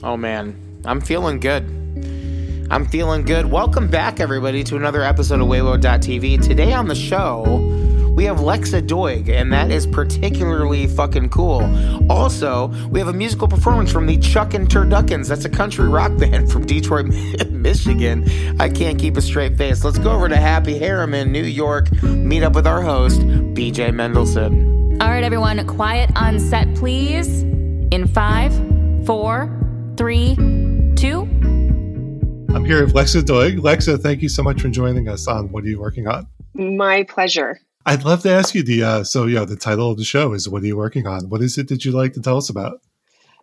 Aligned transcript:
Oh 0.00 0.16
man, 0.16 0.54
I'm 0.84 1.00
feeling 1.00 1.40
good. 1.40 1.64
I'm 2.70 2.86
feeling 2.86 3.24
good. 3.24 3.46
Welcome 3.46 3.88
back, 3.88 4.20
everybody, 4.20 4.62
to 4.64 4.76
another 4.76 5.02
episode 5.02 5.40
of 5.40 5.48
Weibo.tv. 5.48 6.40
Today 6.40 6.72
on 6.72 6.86
the 6.86 6.94
show, 6.94 7.42
we 8.14 8.24
have 8.24 8.36
Lexa 8.36 8.80
Doig, 8.80 9.28
and 9.28 9.52
that 9.52 9.72
is 9.72 9.88
particularly 9.88 10.86
fucking 10.86 11.30
cool. 11.30 11.62
Also, 12.08 12.68
we 12.90 13.00
have 13.00 13.08
a 13.08 13.12
musical 13.12 13.48
performance 13.48 13.90
from 13.90 14.06
the 14.06 14.16
Chuck 14.18 14.54
and 14.54 14.68
Turduckens. 14.68 15.26
That's 15.26 15.46
a 15.46 15.48
country 15.48 15.88
rock 15.88 16.16
band 16.18 16.52
from 16.52 16.64
Detroit, 16.64 17.06
Michigan. 17.50 18.24
I 18.60 18.68
can't 18.68 19.00
keep 19.00 19.16
a 19.16 19.22
straight 19.22 19.58
face. 19.58 19.82
Let's 19.82 19.98
go 19.98 20.12
over 20.12 20.28
to 20.28 20.36
Happy 20.36 20.78
Harriman, 20.78 21.32
New 21.32 21.42
York, 21.42 21.90
meet 22.02 22.44
up 22.44 22.54
with 22.54 22.68
our 22.68 22.82
host, 22.82 23.20
BJ 23.20 23.90
Mendelson. 23.90 25.02
All 25.02 25.08
right, 25.08 25.24
everyone, 25.24 25.66
quiet 25.66 26.10
on 26.14 26.38
set, 26.38 26.72
please. 26.76 27.42
In 27.90 28.06
five, 28.06 28.52
four, 29.06 29.46
three, 29.98 30.36
two. 30.94 31.22
I'm 32.54 32.64
here 32.64 32.84
with 32.84 32.94
Lexa 32.94 33.20
Doig. 33.20 33.58
Lexa, 33.58 34.00
thank 34.00 34.22
you 34.22 34.28
so 34.28 34.44
much 34.44 34.62
for 34.62 34.68
joining 34.68 35.08
us 35.08 35.26
on 35.26 35.50
What 35.50 35.64
Are 35.64 35.66
You 35.66 35.80
Working 35.80 36.06
On? 36.06 36.26
My 36.54 37.02
pleasure. 37.02 37.60
I'd 37.84 38.04
love 38.04 38.22
to 38.22 38.30
ask 38.30 38.54
you 38.54 38.62
the 38.62 38.82
uh, 38.82 39.04
so 39.04 39.26
yeah 39.26 39.44
the 39.44 39.56
title 39.56 39.90
of 39.90 39.98
the 39.98 40.04
show 40.04 40.34
is 40.34 40.48
What 40.48 40.62
Are 40.62 40.66
You 40.66 40.76
Working 40.76 41.06
On? 41.06 41.28
What 41.28 41.42
is 41.42 41.58
it 41.58 41.68
that 41.68 41.84
you'd 41.84 41.94
like 41.94 42.12
to 42.12 42.20
tell 42.20 42.36
us 42.36 42.48
about? 42.48 42.80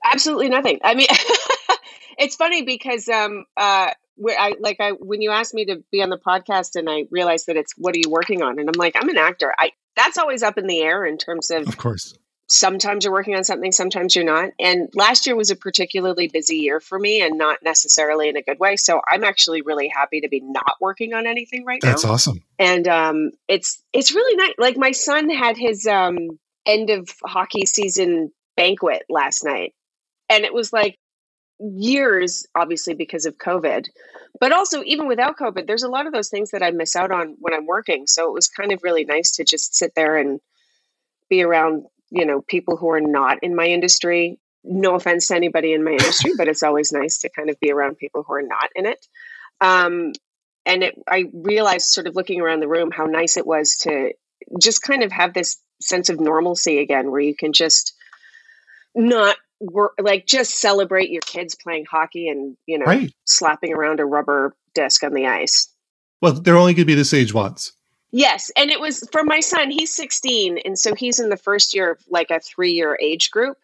Absolutely 0.05 0.49
nothing. 0.49 0.79
I 0.83 0.95
mean, 0.95 1.07
it's 2.17 2.35
funny 2.35 2.61
because 2.61 3.09
um 3.09 3.45
uh 3.57 3.91
where 4.15 4.39
I 4.39 4.53
like 4.59 4.77
I 4.79 4.91
when 4.91 5.21
you 5.21 5.31
asked 5.31 5.53
me 5.53 5.65
to 5.65 5.83
be 5.91 6.01
on 6.01 6.09
the 6.09 6.17
podcast 6.17 6.75
and 6.75 6.89
I 6.89 7.05
realized 7.11 7.47
that 7.47 7.57
it's 7.57 7.73
what 7.77 7.95
are 7.95 7.99
you 7.99 8.09
working 8.09 8.41
on 8.43 8.59
and 8.59 8.69
I'm 8.69 8.79
like 8.79 8.95
I'm 8.95 9.09
an 9.09 9.17
actor. 9.17 9.53
I 9.57 9.71
that's 9.97 10.17
always 10.17 10.41
up 10.41 10.57
in 10.57 10.67
the 10.67 10.81
air 10.81 11.05
in 11.05 11.17
terms 11.17 11.51
of 11.51 11.67
Of 11.67 11.77
course. 11.77 12.17
Sometimes 12.47 13.03
you're 13.03 13.13
working 13.13 13.35
on 13.35 13.43
something, 13.43 13.71
sometimes 13.71 14.15
you're 14.15 14.25
not. 14.25 14.51
And 14.59 14.89
last 14.93 15.25
year 15.25 15.35
was 15.35 15.49
a 15.49 15.55
particularly 15.55 16.27
busy 16.27 16.57
year 16.57 16.79
for 16.79 16.99
me 16.99 17.21
and 17.21 17.37
not 17.37 17.59
necessarily 17.63 18.29
in 18.29 18.37
a 18.37 18.41
good 18.41 18.59
way. 18.59 18.75
So 18.75 19.01
I'm 19.07 19.23
actually 19.23 19.61
really 19.61 19.87
happy 19.87 20.21
to 20.21 20.29
be 20.29 20.41
not 20.41 20.75
working 20.79 21.13
on 21.13 21.25
anything 21.25 21.65
right 21.65 21.79
That's 21.81 22.03
now. 22.03 22.11
That's 22.11 22.27
awesome. 22.27 22.43
And 22.59 22.87
um 22.87 23.31
it's 23.47 23.81
it's 23.93 24.13
really 24.13 24.35
nice. 24.35 24.53
Like 24.57 24.77
my 24.77 24.91
son 24.91 25.29
had 25.29 25.57
his 25.57 25.87
um 25.87 26.17
end 26.65 26.89
of 26.89 27.09
hockey 27.23 27.65
season 27.65 28.31
banquet 28.55 29.03
last 29.09 29.43
night. 29.43 29.73
And 30.29 30.43
it 30.43 30.53
was 30.53 30.71
like 30.71 30.97
years 31.59 32.45
obviously 32.53 32.93
because 32.93 33.25
of 33.25 33.37
COVID. 33.37 33.87
But 34.39 34.51
also 34.51 34.83
even 34.83 35.07
without 35.07 35.37
COVID, 35.37 35.65
there's 35.65 35.83
a 35.83 35.89
lot 35.89 36.05
of 36.05 36.13
those 36.13 36.29
things 36.29 36.51
that 36.51 36.61
I 36.61 36.69
miss 36.71 36.95
out 36.95 37.09
on 37.09 37.37
when 37.39 37.55
I'm 37.55 37.65
working. 37.65 38.05
So 38.05 38.27
it 38.27 38.33
was 38.33 38.47
kind 38.47 38.71
of 38.71 38.83
really 38.83 39.05
nice 39.05 39.31
to 39.31 39.43
just 39.43 39.75
sit 39.75 39.93
there 39.95 40.17
and 40.17 40.39
be 41.27 41.41
around 41.41 41.85
you 42.11 42.25
know 42.25 42.41
people 42.41 42.77
who 42.77 42.89
are 42.89 43.01
not 43.01 43.37
in 43.41 43.55
my 43.55 43.65
industry 43.65 44.39
no 44.63 44.95
offense 44.95 45.27
to 45.27 45.35
anybody 45.35 45.73
in 45.73 45.83
my 45.83 45.91
industry 45.91 46.31
but 46.37 46.47
it's 46.47 46.63
always 46.63 46.91
nice 46.91 47.19
to 47.19 47.29
kind 47.29 47.49
of 47.49 47.59
be 47.59 47.71
around 47.71 47.97
people 47.97 48.23
who 48.23 48.33
are 48.33 48.41
not 48.41 48.69
in 48.75 48.85
it 48.85 49.05
um, 49.61 50.11
and 50.65 50.83
it, 50.83 50.95
i 51.07 51.25
realized 51.33 51.87
sort 51.87 52.07
of 52.07 52.15
looking 52.15 52.41
around 52.41 52.59
the 52.59 52.67
room 52.67 52.91
how 52.91 53.05
nice 53.05 53.37
it 53.37 53.45
was 53.45 53.75
to 53.77 54.11
just 54.59 54.81
kind 54.81 55.03
of 55.03 55.11
have 55.11 55.33
this 55.33 55.57
sense 55.81 56.09
of 56.09 56.19
normalcy 56.19 56.79
again 56.79 57.11
where 57.11 57.21
you 57.21 57.35
can 57.35 57.53
just 57.53 57.93
not 58.95 59.35
work 59.59 59.93
like 59.99 60.25
just 60.25 60.51
celebrate 60.59 61.09
your 61.09 61.21
kids 61.21 61.55
playing 61.55 61.85
hockey 61.89 62.27
and 62.27 62.57
you 62.65 62.77
know 62.77 62.85
Right. 62.85 63.13
slapping 63.25 63.73
around 63.73 63.99
a 63.99 64.05
rubber 64.05 64.55
disc 64.73 65.03
on 65.03 65.13
the 65.13 65.27
ice 65.27 65.69
Well, 66.21 66.33
they're 66.33 66.57
only 66.57 66.73
going 66.73 66.83
to 66.83 66.85
be 66.85 66.95
this 66.95 67.13
age 67.13 67.33
once. 67.33 67.71
Yes, 68.17 68.49
and 68.55 68.71
it 68.71 68.79
was 68.79 69.05
for 69.11 69.25
my 69.25 69.41
son. 69.41 69.69
He's 69.69 69.93
16, 69.93 70.59
and 70.59 70.79
so 70.79 70.95
he's 70.95 71.19
in 71.19 71.27
the 71.27 71.35
first 71.35 71.75
year 71.75 71.91
of 71.91 71.99
like 72.09 72.31
a 72.31 72.39
three-year 72.39 72.97
age 73.01 73.29
group. 73.29 73.57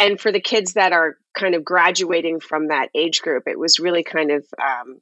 And 0.00 0.20
for 0.20 0.32
the 0.32 0.40
kids 0.40 0.72
that 0.72 0.92
are 0.92 1.18
kind 1.38 1.54
of 1.54 1.64
graduating 1.64 2.40
from 2.40 2.66
that 2.66 2.88
age 2.96 3.22
group, 3.22 3.44
it 3.46 3.60
was 3.60 3.78
really 3.78 4.02
kind 4.02 4.32
of 4.32 4.44
um, 4.60 5.00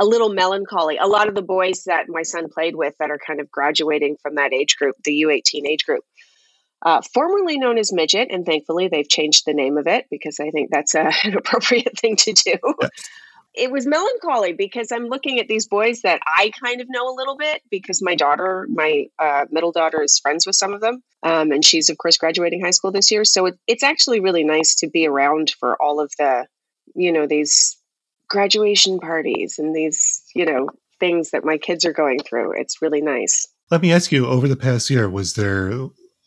a 0.00 0.04
little 0.04 0.30
melancholy. 0.30 0.96
A 0.96 1.06
lot 1.06 1.28
of 1.28 1.36
the 1.36 1.42
boys 1.42 1.84
that 1.84 2.08
my 2.08 2.22
son 2.22 2.48
played 2.48 2.74
with 2.74 2.92
that 2.98 3.12
are 3.12 3.20
kind 3.24 3.38
of 3.38 3.52
graduating 3.52 4.16
from 4.20 4.34
that 4.34 4.52
age 4.52 4.76
group, 4.76 4.96
the 5.04 5.22
U18 5.22 5.68
age 5.68 5.86
group, 5.86 6.02
uh, 6.82 7.02
formerly 7.14 7.56
known 7.56 7.78
as 7.78 7.92
midget, 7.92 8.32
and 8.32 8.44
thankfully 8.44 8.88
they've 8.88 9.08
changed 9.08 9.44
the 9.46 9.54
name 9.54 9.78
of 9.78 9.86
it 9.86 10.06
because 10.10 10.40
I 10.40 10.50
think 10.50 10.70
that's 10.72 10.96
a, 10.96 11.12
an 11.22 11.36
appropriate 11.36 11.96
thing 12.00 12.16
to 12.16 12.32
do. 12.32 12.58
It 13.54 13.72
was 13.72 13.86
melancholy 13.86 14.52
because 14.52 14.92
I'm 14.92 15.06
looking 15.06 15.40
at 15.40 15.48
these 15.48 15.66
boys 15.66 16.02
that 16.02 16.20
I 16.26 16.52
kind 16.62 16.80
of 16.80 16.86
know 16.88 17.12
a 17.12 17.16
little 17.16 17.36
bit 17.36 17.62
because 17.70 18.00
my 18.00 18.14
daughter, 18.14 18.66
my 18.70 19.06
uh, 19.18 19.46
middle 19.50 19.72
daughter, 19.72 20.02
is 20.02 20.18
friends 20.18 20.46
with 20.46 20.54
some 20.54 20.72
of 20.72 20.80
them. 20.80 21.02
Um, 21.22 21.50
and 21.50 21.64
she's, 21.64 21.90
of 21.90 21.98
course, 21.98 22.16
graduating 22.16 22.62
high 22.62 22.70
school 22.70 22.92
this 22.92 23.10
year. 23.10 23.24
So 23.24 23.46
it, 23.46 23.58
it's 23.66 23.82
actually 23.82 24.20
really 24.20 24.44
nice 24.44 24.74
to 24.76 24.88
be 24.88 25.06
around 25.06 25.52
for 25.58 25.80
all 25.82 26.00
of 26.00 26.12
the, 26.18 26.46
you 26.94 27.12
know, 27.12 27.26
these 27.26 27.76
graduation 28.28 29.00
parties 29.00 29.58
and 29.58 29.74
these, 29.74 30.22
you 30.34 30.44
know, 30.44 30.68
things 31.00 31.30
that 31.30 31.44
my 31.44 31.58
kids 31.58 31.84
are 31.84 31.92
going 31.92 32.20
through. 32.20 32.52
It's 32.52 32.80
really 32.80 33.00
nice. 33.00 33.46
Let 33.70 33.82
me 33.82 33.92
ask 33.92 34.12
you: 34.12 34.26
Over 34.26 34.48
the 34.48 34.56
past 34.56 34.90
year, 34.90 35.08
was 35.08 35.34
there 35.34 35.72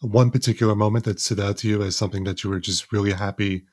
one 0.02 0.32
particular 0.32 0.76
moment 0.76 1.06
that 1.06 1.20
stood 1.20 1.40
out 1.40 1.58
to 1.58 1.68
you 1.68 1.82
as 1.82 1.96
something 1.96 2.26
that 2.26 2.44
you 2.44 2.50
were 2.50 2.60
just 2.60 2.92
really 2.92 3.14
happy 3.14 3.64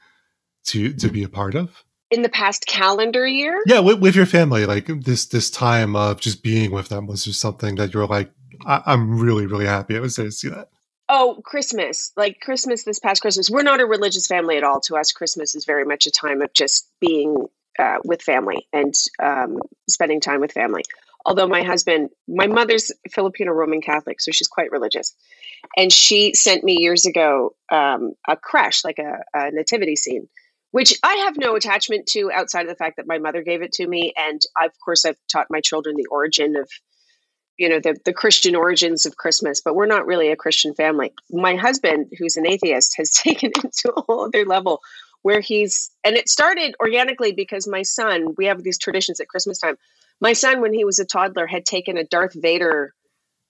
to 0.66 0.92
to 0.94 1.08
be 1.08 1.22
a 1.22 1.28
part 1.28 1.54
of? 1.54 1.84
In 2.10 2.22
the 2.22 2.28
past 2.28 2.66
calendar 2.66 3.26
year, 3.26 3.62
Yeah, 3.66 3.80
with, 3.80 4.00
with 4.00 4.16
your 4.16 4.26
family, 4.26 4.66
like 4.66 4.86
this 4.86 5.26
this 5.26 5.50
time 5.50 5.94
of 5.94 6.20
just 6.20 6.42
being 6.42 6.70
with 6.70 6.88
them 6.88 7.06
was 7.06 7.24
just 7.24 7.40
something 7.40 7.76
that 7.76 7.94
you're 7.94 8.06
like, 8.06 8.30
I, 8.66 8.82
I'm 8.86 9.18
really 9.20 9.46
really 9.46 9.66
happy 9.66 9.96
I 9.96 10.00
was 10.00 10.16
there 10.16 10.26
to 10.26 10.32
see 10.32 10.48
that. 10.48 10.68
Oh, 11.08 11.40
Christmas. 11.44 12.12
Like 12.16 12.40
Christmas 12.40 12.84
this 12.84 13.00
past 13.00 13.20
Christmas. 13.20 13.50
We're 13.50 13.64
not 13.64 13.80
a 13.80 13.86
religious 13.86 14.28
family 14.28 14.56
at 14.56 14.62
all. 14.64 14.80
To 14.82 14.96
us, 14.96 15.10
Christmas 15.10 15.56
is 15.56 15.64
very 15.64 15.84
much 15.84 16.06
a 16.06 16.10
time 16.10 16.40
of 16.40 16.52
just 16.52 16.88
being 17.00 17.46
uh, 17.80 17.98
with 18.04 18.22
family 18.22 18.68
and 18.72 18.94
um, 19.20 19.58
spending 19.88 20.20
time 20.20 20.40
with 20.40 20.52
family. 20.52 20.82
Although 21.26 21.48
my 21.48 21.62
husband, 21.62 22.10
my 22.28 22.46
mother's 22.46 22.92
Filipino 23.10 23.52
Roman 23.52 23.80
Catholic, 23.80 24.20
so 24.20 24.30
she's 24.30 24.48
quite 24.48 24.70
religious. 24.70 25.14
And 25.76 25.92
she 25.92 26.32
sent 26.34 26.64
me 26.64 26.78
years 26.78 27.04
ago 27.06 27.54
um, 27.70 28.12
a 28.28 28.36
creche, 28.36 28.84
like 28.84 28.98
a, 28.98 29.22
a 29.34 29.50
nativity 29.50 29.96
scene, 29.96 30.28
which 30.70 30.94
I 31.02 31.14
have 31.16 31.36
no 31.36 31.56
attachment 31.56 32.06
to 32.08 32.30
outside 32.32 32.62
of 32.62 32.68
the 32.68 32.76
fact 32.76 32.96
that 32.96 33.06
my 33.06 33.18
mother 33.18 33.42
gave 33.42 33.62
it 33.62 33.72
to 33.72 33.86
me. 33.86 34.12
And 34.16 34.40
I, 34.56 34.66
of 34.66 34.72
course, 34.84 35.04
I've 35.04 35.18
taught 35.30 35.48
my 35.50 35.60
children 35.60 35.96
the 35.96 36.06
origin 36.10 36.56
of 36.56 36.68
you 37.60 37.68
know 37.68 37.78
the, 37.78 37.94
the 38.06 38.12
christian 38.12 38.56
origins 38.56 39.04
of 39.04 39.16
christmas 39.16 39.60
but 39.60 39.74
we're 39.74 39.84
not 39.84 40.06
really 40.06 40.30
a 40.30 40.36
christian 40.36 40.74
family 40.74 41.12
my 41.30 41.56
husband 41.56 42.06
who's 42.18 42.38
an 42.38 42.46
atheist 42.46 42.94
has 42.96 43.10
taken 43.24 43.50
it 43.54 43.72
to 43.72 43.92
a 43.94 44.00
whole 44.00 44.24
other 44.24 44.46
level 44.46 44.80
where 45.22 45.40
he's 45.40 45.90
and 46.02 46.16
it 46.16 46.28
started 46.28 46.74
organically 46.80 47.32
because 47.32 47.68
my 47.68 47.82
son 47.82 48.34
we 48.38 48.46
have 48.46 48.62
these 48.62 48.78
traditions 48.78 49.20
at 49.20 49.28
christmas 49.28 49.58
time 49.58 49.76
my 50.22 50.32
son 50.32 50.62
when 50.62 50.72
he 50.72 50.86
was 50.86 50.98
a 50.98 51.04
toddler 51.04 51.46
had 51.46 51.66
taken 51.66 51.98
a 51.98 52.04
darth 52.04 52.34
vader 52.34 52.94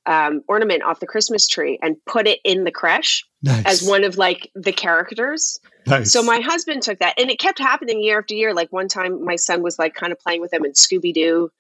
um, 0.07 0.43
ornament 0.49 0.83
off 0.83 1.01
the 1.01 1.07
christmas 1.07 1.47
tree 1.47 1.79
and 1.83 1.97
put 2.07 2.27
it 2.27 2.41
in 2.45 2.65
the 2.65 2.71
creche 2.71 3.25
Nice, 3.43 3.65
as 3.67 3.89
one 3.89 4.05
of 4.05 4.19
like 4.19 4.51
the 4.55 4.73
characters 4.73 5.59
nice. 5.87 6.13
so 6.13 6.23
my 6.23 6.41
husband 6.41 6.83
took 6.83 6.99
that, 6.99 7.19
and 7.19 7.31
it 7.31 7.39
kept 7.39 7.59
happening 7.59 8.03
year 8.03 8.19
after 8.19 8.35
year. 8.35 8.53
Like 8.53 8.71
one 8.71 8.89
time, 8.89 9.25
my 9.25 9.37
son 9.37 9.63
was 9.63 9.79
like 9.79 9.95
kind 9.95 10.13
of 10.13 10.19
playing 10.19 10.41
with 10.43 10.51
them, 10.51 10.65
and 10.65 10.75
Scooby 10.75 11.15
Doo 11.15 11.51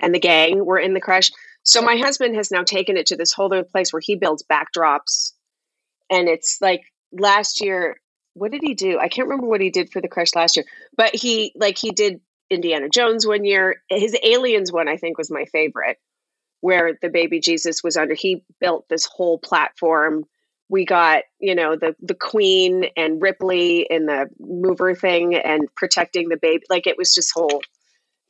and 0.00 0.14
the 0.14 0.18
gang 0.20 0.64
were 0.64 0.78
in 0.78 0.92
the 0.94 1.00
creche. 1.00 1.32
So 1.62 1.80
my 1.82 1.96
husband 1.96 2.34
has 2.36 2.50
now 2.50 2.62
taken 2.62 2.96
it 2.96 3.06
to 3.06 3.16
this 3.16 3.32
whole 3.32 3.46
other 3.46 3.64
place 3.64 3.92
where 3.92 4.02
he 4.04 4.16
builds 4.16 4.44
backdrops, 4.50 5.32
and 6.10 6.28
it's 6.28 6.58
like 6.60 6.82
last 7.12 7.60
year. 7.60 8.00
What 8.34 8.52
did 8.52 8.60
he 8.62 8.74
do? 8.74 8.98
I 8.98 9.08
can't 9.08 9.26
remember 9.28 9.48
what 9.48 9.60
he 9.60 9.70
did 9.70 9.90
for 9.90 10.00
the 10.00 10.08
crush 10.08 10.34
last 10.34 10.56
year, 10.56 10.64
but 10.96 11.14
he 11.14 11.52
like 11.56 11.78
he 11.78 11.90
did 11.90 12.20
Indiana 12.48 12.88
Jones 12.88 13.26
one 13.26 13.44
year. 13.44 13.82
His 13.88 14.16
Aliens 14.22 14.70
one, 14.70 14.88
I 14.88 14.96
think, 14.96 15.18
was 15.18 15.30
my 15.30 15.46
favorite, 15.46 15.96
where 16.60 16.98
the 17.00 17.08
baby 17.08 17.40
Jesus 17.40 17.82
was 17.82 17.96
under. 17.96 18.14
He 18.14 18.44
built 18.60 18.88
this 18.88 19.06
whole 19.06 19.38
platform 19.38 20.24
we 20.70 20.84
got 20.84 21.24
you 21.40 21.54
know 21.54 21.76
the 21.76 21.94
the 22.00 22.14
queen 22.14 22.86
and 22.96 23.20
ripley 23.20 23.80
in 23.90 24.06
the 24.06 24.28
mover 24.38 24.94
thing 24.94 25.34
and 25.34 25.62
protecting 25.74 26.28
the 26.28 26.36
baby 26.36 26.62
like 26.70 26.86
it 26.86 26.96
was 26.96 27.12
just 27.12 27.32
whole 27.34 27.60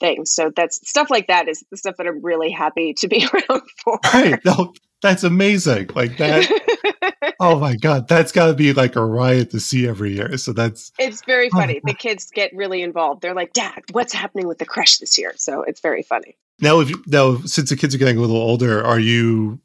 thing 0.01 0.25
so 0.25 0.51
that's 0.57 0.81
stuff 0.89 1.11
like 1.11 1.27
that 1.27 1.49
is 1.49 1.63
the 1.71 1.77
stuff 1.77 1.97
that 1.99 2.07
i'm 2.07 2.23
really 2.23 2.51
happy 2.51 2.95
to 2.95 3.09
be 3.09 3.27
around 3.51 3.63
for 3.85 3.99
right, 4.15 4.43
no, 4.45 4.73
that's 5.03 5.25
amazing. 5.25 5.91
Like 5.95 6.19
that. 6.19 7.35
oh 7.41 7.59
my 7.59 7.77
god, 7.77 8.09
that's 8.09 8.33
got 8.33 8.47
to 8.49 8.55
be 8.55 8.73
like 8.73 8.97
a 8.97 9.05
riot 9.05 9.51
to 9.51 9.61
see 9.61 9.89
every 9.89 10.15
year. 10.15 10.37
So 10.37 10.53
that's 10.53 10.93
it's 10.99 11.23
very 11.25 11.49
Oh, 11.53 11.59
funny 11.59 11.81
the 11.85 11.95
kids 11.95 12.31
get 12.31 12.55
really 12.55 12.83
involved 12.83 13.23
they're 13.23 13.35
like 13.35 13.53
dad 13.53 13.83
what's 13.93 14.13
happening 14.13 14.47
with 14.47 14.59
the 14.59 14.65
crush 14.67 14.99
this 14.99 15.19
year 15.19 15.33
so 15.37 15.63
it's 15.63 15.81
very 15.81 16.03
funny 16.03 16.37
now. 16.63 16.81
If 16.81 16.91
you, 16.91 17.03
now, 17.07 17.39
since 17.39 17.71
the 17.71 17.77
kids 17.77 17.95
are 17.95 17.99
getting 17.99 18.19
a 18.19 18.21
little 18.21 18.37
older, 18.37 18.85
are 18.85 19.01
you 19.01 19.61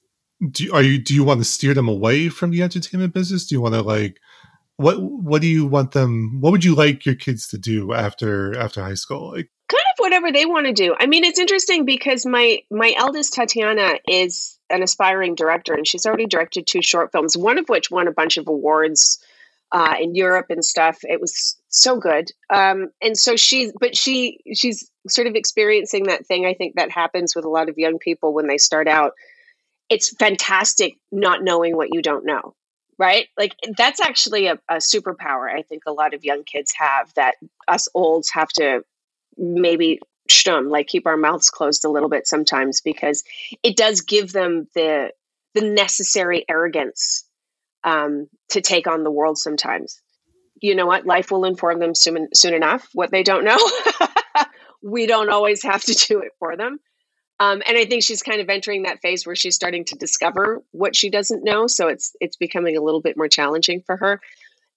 do 0.52 0.74
are 0.74 0.84
you 0.84 0.98
do 1.02 1.14
you 1.14 1.24
want 1.24 1.40
to 1.40 1.46
steer 1.46 1.74
them 1.74 1.88
away 1.88 2.30
from 2.30 2.52
the 2.52 2.62
entertainment 2.62 3.14
business? 3.14 3.46
Do 3.46 3.56
you 3.56 3.62
want 3.62 3.76
to 3.76 3.82
like 3.82 4.20
what 4.78 5.02
what 5.02 5.42
do 5.42 5.48
you 5.48 5.66
want 5.66 5.92
them? 5.92 6.42
What 6.42 6.52
would 6.52 6.64
you 6.64 6.76
like 6.76 7.06
your 7.06 7.16
kids 7.16 7.48
to 7.50 7.58
do 7.58 7.94
after 7.94 8.58
after 8.58 8.82
high 8.82 8.96
school? 8.96 9.32
Like, 9.32 9.50
kind 9.70 9.84
of 9.94 10.00
whatever 10.00 10.32
they 10.32 10.46
want 10.46 10.68
to 10.68 10.74
do. 10.74 10.96
I 11.00 11.06
mean, 11.06 11.24
it's 11.24 11.40
interesting 11.40 11.86
because 11.86 12.26
my 12.26 12.60
my 12.70 12.94
eldest 12.98 13.34
Tatiana 13.34 14.00
is 14.08 14.60
an 14.70 14.84
aspiring 14.84 15.36
director, 15.36 15.74
and 15.74 15.88
she's 15.88 16.06
already 16.06 16.26
directed 16.26 16.68
two 16.68 16.82
short 16.82 17.12
films, 17.12 17.38
one 17.38 17.58
of 17.58 17.70
which 17.70 17.90
won 17.90 18.08
a 18.08 18.14
bunch 18.14 18.38
of 18.38 18.48
awards 18.48 19.24
uh, 19.72 19.96
in 20.00 20.16
Europe 20.16 20.48
and 20.50 20.64
stuff. 20.64 21.00
It 21.04 21.22
was 21.22 21.58
so 21.76 22.00
good. 22.00 22.32
Um, 22.50 22.90
and 23.02 23.18
so 23.18 23.36
she's, 23.36 23.74
but 23.80 23.96
she, 23.96 24.40
she's 24.54 24.90
sort 25.08 25.28
of 25.28 25.36
experiencing 25.36 26.06
that 26.06 26.26
thing. 26.26 26.46
I 26.46 26.54
think 26.54 26.76
that 26.76 26.92
happens 26.92 27.36
with 27.36 27.46
a 27.46 27.50
lot 27.50 27.70
of 27.70 27.78
young 27.78 28.00
people 28.00 28.34
when 28.34 28.48
they 28.48 28.58
start 28.58 28.88
out. 28.88 29.14
It's 29.90 30.16
fantastic 30.16 30.98
not 31.12 31.44
knowing 31.44 31.76
what 31.76 31.94
you 31.94 32.02
don't 32.02 32.26
know, 32.26 32.56
right? 32.98 33.28
Like 33.38 33.56
that's 33.78 34.00
actually 34.02 34.48
a, 34.48 34.54
a 34.68 34.78
superpower. 34.78 35.52
I 35.54 35.62
think 35.62 35.84
a 35.86 35.92
lot 35.92 36.14
of 36.14 36.26
young 36.26 36.44
kids 36.44 36.74
have 36.78 37.14
that 37.16 37.36
us 37.68 37.88
olds 37.94 38.32
have 38.32 38.50
to 38.50 38.84
maybe 39.38 40.00
shtum, 40.30 40.70
like 40.72 40.88
keep 40.88 41.06
our 41.06 41.18
mouths 41.18 41.50
closed 41.50 41.86
a 41.86 41.90
little 41.90 42.10
bit 42.10 42.28
sometimes 42.28 42.82
because 42.82 43.24
it 43.62 43.78
does 43.78 44.02
give 44.02 44.32
them 44.32 44.68
the 44.74 45.12
the 45.54 45.62
necessary 45.62 46.46
arrogance 46.50 47.26
um, 47.84 48.28
to 48.50 48.62
take 48.62 48.88
on 48.88 49.04
the 49.04 49.12
world 49.12 49.38
sometimes. 49.38 50.02
You 50.62 50.76
know 50.76 50.86
what? 50.86 51.06
Life 51.06 51.32
will 51.32 51.46
inform 51.46 51.80
them 51.80 51.96
soon, 51.96 52.30
soon 52.34 52.54
enough 52.54 52.88
what 52.94 53.12
they 53.12 53.24
don't 53.24 53.44
know. 53.44 53.58
we 54.82 55.08
don't 55.08 55.30
always 55.30 55.64
have 55.64 55.84
to 55.84 55.94
do 55.94 56.20
it 56.20 56.32
for 56.40 56.56
them. 56.56 56.80
Um, 57.40 57.62
and 57.68 57.78
I 57.78 57.86
think 57.86 58.04
she's 58.04 58.22
kind 58.22 58.40
of 58.40 58.50
entering 58.50 58.84
that 58.84 59.02
phase 59.02 59.26
where 59.26 59.36
she's 59.36 59.56
starting 59.56 59.84
to 59.86 59.96
discover 59.96 60.62
what 60.72 60.96
she 60.96 61.10
doesn't 61.10 61.44
know. 61.44 61.68
So 61.68 61.88
it's 61.90 62.16
it's 62.22 62.38
becoming 62.38 62.78
a 62.78 62.82
little 62.82 63.02
bit 63.02 63.18
more 63.18 63.28
challenging 63.28 63.82
for 63.86 63.98
her. 63.98 64.22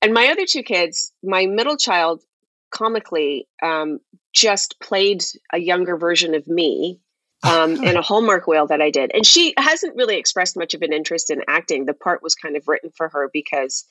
And 0.03 0.13
my 0.13 0.29
other 0.29 0.45
two 0.45 0.63
kids, 0.63 1.13
my 1.23 1.47
middle 1.47 1.77
child, 1.77 2.23
comically, 2.71 3.47
um, 3.63 4.01
just 4.33 4.81
played 4.81 5.25
a 5.53 5.59
younger 5.59 5.97
version 5.97 6.35
of 6.35 6.47
me 6.49 7.01
um, 7.43 7.77
and 7.85 7.97
a 7.97 8.03
Hallmark 8.03 8.47
whale 8.47 8.67
that 8.67 8.81
I 8.81 8.91
did. 8.91 9.13
And 9.15 9.25
she 9.27 9.55
hasn't 9.57 9.97
really 9.97 10.19
expressed 10.19 10.57
much 10.57 10.75
of 10.75 10.83
an 10.83 10.93
interest 10.93 11.31
in 11.31 11.43
acting. 11.47 11.85
The 11.85 11.95
part 11.95 12.23
was 12.23 12.35
kind 12.35 12.57
of 12.57 12.67
written 12.67 12.91
for 12.97 13.09
her 13.09 13.31
because 13.33 13.85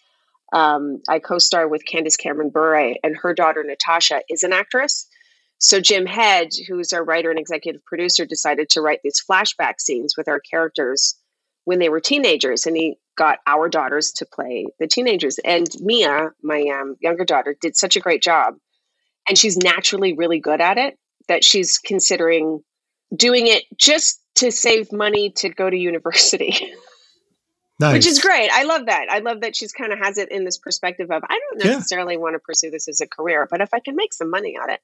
um, 0.54 1.02
I 1.10 1.20
co 1.20 1.40
star 1.40 1.68
with 1.68 1.86
Candace 1.86 2.18
Cameron 2.18 2.50
Bure, 2.50 2.96
and 3.04 3.18
her 3.18 3.34
daughter 3.34 3.64
Natasha 3.64 4.22
is 4.30 4.44
an 4.44 4.54
actress. 4.54 5.08
So 5.60 5.82
Jim 5.82 6.06
Head, 6.06 6.50
who's 6.68 6.94
our 6.94 7.04
writer 7.04 7.30
and 7.30 7.40
executive 7.40 7.84
producer, 7.86 8.26
decided 8.26 8.70
to 8.70 8.82
write 8.82 9.00
these 9.04 9.22
flashback 9.30 9.80
scenes 9.80 10.16
with 10.16 10.28
our 10.28 10.40
characters 10.40 11.16
when 11.66 11.80
they 11.80 11.90
were 11.90 12.00
teenagers, 12.00 12.66
and 12.66 12.78
he 12.78 12.98
got 13.18 13.40
our 13.48 13.68
daughters 13.68 14.12
to 14.12 14.26
play 14.26 14.68
the 14.80 14.88
teenagers. 14.88 15.40
And 15.44 15.68
Mia, 15.80 16.32
my 16.44 16.64
um, 16.80 16.96
younger 17.02 17.26
daughter, 17.26 17.56
did 17.60 17.76
such 17.76 17.96
a 17.96 18.00
great 18.00 18.22
job, 18.22 18.56
and 19.28 19.38
she's 19.38 19.58
naturally 19.58 20.14
really 20.14 20.40
good 20.40 20.62
at 20.62 20.78
it 20.78 20.98
that 21.28 21.44
she's 21.44 21.78
considering 21.78 22.62
doing 23.16 23.48
it 23.48 23.64
just 23.78 24.22
to 24.36 24.52
save 24.52 24.92
money 24.92 25.32
to 25.38 25.50
go 25.50 25.70
to 25.70 25.76
university. 25.78 26.56
Nice. 27.80 27.94
Which 27.94 28.08
is 28.08 28.20
great. 28.20 28.50
I 28.52 28.64
love 28.64 28.88
that. 28.88 29.08
I 29.10 29.20
love 29.20 29.42
that 29.42 29.56
she's 29.56 29.72
kind 29.72 29.94
of 29.94 30.00
has 30.00 30.18
it 30.18 30.32
in 30.32 30.44
this 30.44 30.58
perspective 30.58 31.12
of 31.12 31.24
I 31.24 31.40
don't 31.40 31.64
necessarily 31.64 32.16
yeah. 32.16 32.22
want 32.22 32.34
to 32.34 32.40
pursue 32.40 32.72
this 32.72 32.88
as 32.88 33.02
a 33.02 33.08
career, 33.08 33.48
but 33.50 33.62
if 33.62 33.74
I 33.74 33.80
can 33.80 33.96
make 33.96 34.14
some 34.14 34.32
money 34.32 34.58
on 34.62 34.72
it. 34.72 34.80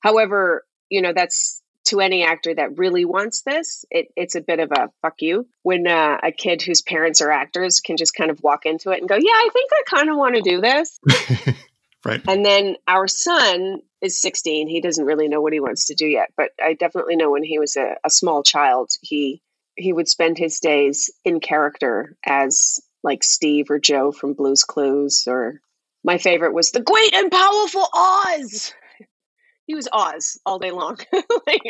However, 0.00 0.64
you 0.88 1.02
know, 1.02 1.12
that's 1.12 1.60
to 1.86 2.00
any 2.00 2.24
actor 2.24 2.54
that 2.54 2.78
really 2.78 3.04
wants 3.04 3.42
this, 3.42 3.84
it, 3.90 4.08
it's 4.16 4.34
a 4.34 4.40
bit 4.40 4.60
of 4.60 4.70
a 4.72 4.88
fuck 5.02 5.14
you 5.20 5.46
when 5.62 5.86
uh, 5.86 6.18
a 6.22 6.32
kid 6.32 6.62
whose 6.62 6.82
parents 6.82 7.20
are 7.20 7.30
actors 7.30 7.80
can 7.80 7.96
just 7.96 8.14
kind 8.14 8.30
of 8.30 8.42
walk 8.42 8.64
into 8.64 8.90
it 8.90 9.00
and 9.00 9.08
go, 9.08 9.16
Yeah, 9.16 9.32
I 9.32 9.48
think 9.52 9.70
I 9.72 9.82
kind 9.96 10.10
of 10.10 10.16
want 10.16 10.36
to 10.36 10.42
do 10.42 10.60
this. 10.60 10.98
right. 12.04 12.22
And 12.26 12.44
then 12.44 12.76
our 12.86 13.06
son 13.06 13.80
is 14.00 14.20
16. 14.20 14.68
He 14.68 14.80
doesn't 14.80 15.04
really 15.04 15.28
know 15.28 15.42
what 15.42 15.52
he 15.52 15.60
wants 15.60 15.86
to 15.86 15.94
do 15.94 16.06
yet, 16.06 16.32
but 16.36 16.50
I 16.62 16.74
definitely 16.74 17.16
know 17.16 17.30
when 17.30 17.44
he 17.44 17.58
was 17.58 17.76
a, 17.76 17.96
a 18.04 18.10
small 18.10 18.42
child, 18.42 18.90
he 19.02 19.42
he 19.80 19.92
would 19.92 20.08
spend 20.08 20.38
his 20.38 20.60
days 20.60 21.10
in 21.24 21.40
character 21.40 22.16
as 22.24 22.80
like 23.02 23.24
Steve 23.24 23.70
or 23.70 23.78
Joe 23.78 24.12
from 24.12 24.34
Blue's 24.34 24.64
Clues 24.64 25.24
or 25.26 25.60
my 26.04 26.18
favorite 26.18 26.54
was 26.54 26.70
the 26.70 26.80
great 26.80 27.14
and 27.14 27.30
powerful 27.30 27.86
Oz. 27.94 28.72
He 29.66 29.74
was 29.74 29.88
Oz 29.92 30.40
all 30.46 30.58
day 30.58 30.70
long, 30.70 30.98
like, 31.46 31.62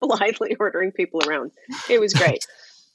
blithely 0.00 0.56
ordering 0.58 0.92
people 0.92 1.20
around. 1.26 1.52
It 1.88 2.00
was 2.00 2.14
great. 2.14 2.46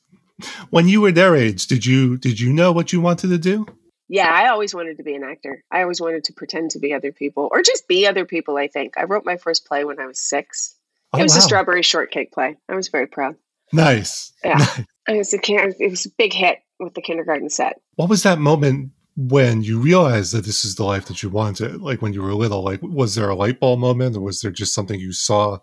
when 0.70 0.90
you 0.90 1.02
were 1.02 1.12
their 1.12 1.36
age, 1.36 1.68
did 1.68 1.86
you 1.86 2.18
did 2.18 2.40
you 2.40 2.52
know 2.52 2.72
what 2.72 2.92
you 2.92 3.00
wanted 3.00 3.30
to 3.30 3.38
do? 3.38 3.66
yeah, 4.08 4.32
I 4.32 4.50
always 4.50 4.76
wanted 4.76 4.98
to 4.98 5.04
be 5.04 5.16
an 5.16 5.24
actor. 5.24 5.64
I 5.72 5.82
always 5.82 6.00
wanted 6.00 6.26
to 6.26 6.34
pretend 6.34 6.72
to 6.72 6.80
be 6.80 6.94
other 6.94 7.12
people 7.12 7.50
or 7.52 7.62
just 7.62 7.88
be 7.88 8.06
other 8.06 8.26
people, 8.26 8.58
I 8.58 8.68
think. 8.68 8.94
I 8.98 9.06
wrote 9.06 9.26
my 9.26 9.38
first 9.38 9.66
play 9.66 9.84
when 9.84 10.00
I 10.00 10.06
was 10.06 10.20
six. 10.20 10.76
Oh, 11.12 11.20
it 11.20 11.24
was 11.24 11.34
wow. 11.34 11.40
a 11.40 11.42
strawberry 11.42 11.82
shortcake 11.82 12.32
play. 12.32 12.58
I 12.70 12.76
was 12.76 12.90
very 12.90 13.08
proud. 13.08 13.36
Nice. 13.74 14.32
Yeah. 14.44 14.58
Nice. 14.58 14.82
It 15.08 15.18
was 15.18 15.34
a 15.34 15.40
it 15.80 15.90
was 15.92 16.06
a 16.06 16.10
big 16.18 16.34
hit 16.34 16.60
with 16.80 16.94
the 16.96 17.02
kindergarten 17.02 17.50
set. 17.50 17.80
What 17.96 18.10
was 18.10 18.24
that 18.24 18.40
moment 18.40 18.92
when 19.16 19.62
you 19.62 19.80
realized 19.80 20.34
that 20.34 20.46
this 20.46 20.66
is 20.66 20.76
the 20.76 20.84
life 20.84 21.06
that 21.06 21.22
you 21.24 21.30
wanted? 21.30 21.82
Like 21.82 22.02
when 22.02 22.14
you 22.14 22.22
were 22.22 22.34
little, 22.34 22.64
like 22.64 22.82
was 22.82 23.16
there 23.16 23.30
a 23.30 23.36
light 23.36 23.60
bulb 23.60 23.80
moment 23.80 24.16
or 24.16 24.22
was 24.22 24.42
there 24.42 24.52
just 24.52 24.74
something 24.74 25.00
you 25.00 25.14
saw 25.14 25.60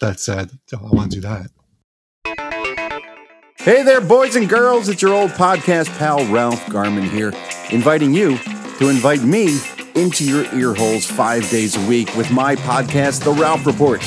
that 0.00 0.20
said, 0.20 0.50
oh, 0.74 0.86
I 0.86 0.94
want 0.94 1.12
to 1.12 1.20
do 1.20 1.28
that? 1.28 1.50
Hey 3.58 3.82
there, 3.82 4.00
boys 4.00 4.36
and 4.36 4.48
girls. 4.48 4.88
It's 4.88 5.02
your 5.02 5.14
old 5.14 5.30
podcast 5.32 5.96
pal, 5.98 6.24
Ralph 6.26 6.68
Garman 6.68 7.08
here, 7.08 7.32
inviting 7.70 8.12
you 8.14 8.38
to 8.78 8.88
invite 8.88 9.22
me 9.22 9.58
into 9.96 10.24
your 10.24 10.44
ear 10.54 10.74
holes 10.74 11.06
five 11.06 11.48
days 11.50 11.76
a 11.76 11.88
week 11.88 12.14
with 12.14 12.30
my 12.30 12.54
podcast, 12.56 13.24
The 13.24 13.32
Ralph 13.32 13.66
Report. 13.66 14.02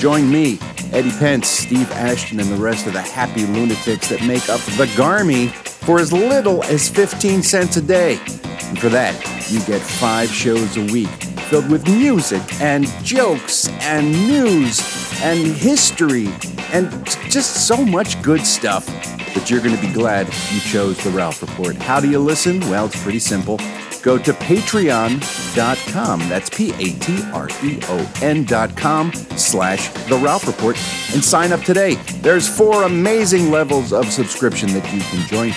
Join 0.00 0.30
me, 0.32 0.58
Eddie 0.94 1.10
Pence, 1.10 1.46
Steve 1.46 1.92
Ashton, 1.92 2.40
and 2.40 2.48
the 2.48 2.56
rest 2.56 2.86
of 2.86 2.94
the 2.94 3.02
happy 3.02 3.44
lunatics 3.44 4.08
that 4.08 4.26
make 4.26 4.48
up 4.48 4.58
the 4.62 4.86
Garmy 4.96 5.50
for 5.50 6.00
as 6.00 6.10
little 6.10 6.64
as 6.64 6.88
15 6.88 7.42
cents 7.42 7.76
a 7.76 7.82
day. 7.82 8.18
And 8.62 8.78
for 8.78 8.88
that, 8.88 9.14
you 9.50 9.60
get 9.66 9.82
five 9.82 10.30
shows 10.30 10.78
a 10.78 10.90
week 10.90 11.10
filled 11.50 11.70
with 11.70 11.86
music 11.86 12.40
and 12.62 12.86
jokes 13.04 13.68
and 13.82 14.10
news 14.26 14.80
and 15.20 15.46
history 15.46 16.28
and 16.72 16.90
just 17.28 17.66
so 17.66 17.84
much 17.84 18.22
good 18.22 18.46
stuff 18.46 18.86
that 19.34 19.50
you're 19.50 19.60
going 19.60 19.76
to 19.76 19.82
be 19.86 19.92
glad 19.92 20.26
you 20.50 20.60
chose 20.60 20.96
the 21.04 21.10
Ralph 21.10 21.42
Report. 21.42 21.76
How 21.76 22.00
do 22.00 22.08
you 22.08 22.20
listen? 22.20 22.60
Well, 22.70 22.86
it's 22.86 23.02
pretty 23.02 23.18
simple. 23.18 23.58
Go 24.02 24.16
to 24.18 24.32
patreon.com. 24.32 26.18
That's 26.28 26.50
P 26.50 26.70
A 26.70 26.98
T 26.98 27.22
R 27.32 27.48
E 27.62 27.78
O 27.84 28.12
N.com 28.22 29.12
slash 29.12 29.88
The 30.08 30.16
Ralph 30.16 30.46
Report 30.46 30.76
and 31.12 31.22
sign 31.22 31.52
up 31.52 31.60
today. 31.60 31.94
There's 32.22 32.48
four 32.48 32.84
amazing 32.84 33.50
levels 33.50 33.92
of 33.92 34.06
subscription 34.10 34.72
that 34.72 34.92
you 34.92 35.00
can 35.00 35.26
join, 35.28 35.48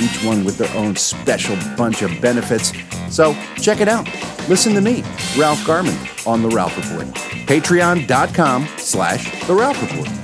each 0.00 0.24
one 0.24 0.44
with 0.44 0.56
their 0.58 0.74
own 0.76 0.96
special 0.96 1.56
bunch 1.76 2.02
of 2.02 2.20
benefits. 2.20 2.72
So 3.08 3.34
check 3.56 3.80
it 3.80 3.88
out. 3.88 4.08
Listen 4.48 4.74
to 4.74 4.80
me, 4.80 5.02
Ralph 5.38 5.64
Garman, 5.66 5.96
on 6.26 6.42
The 6.42 6.48
Ralph 6.48 6.76
Report. 6.76 7.06
Patreon.com 7.46 8.66
slash 8.78 9.46
The 9.46 9.54
Ralph 9.54 9.80
Report. 9.82 10.19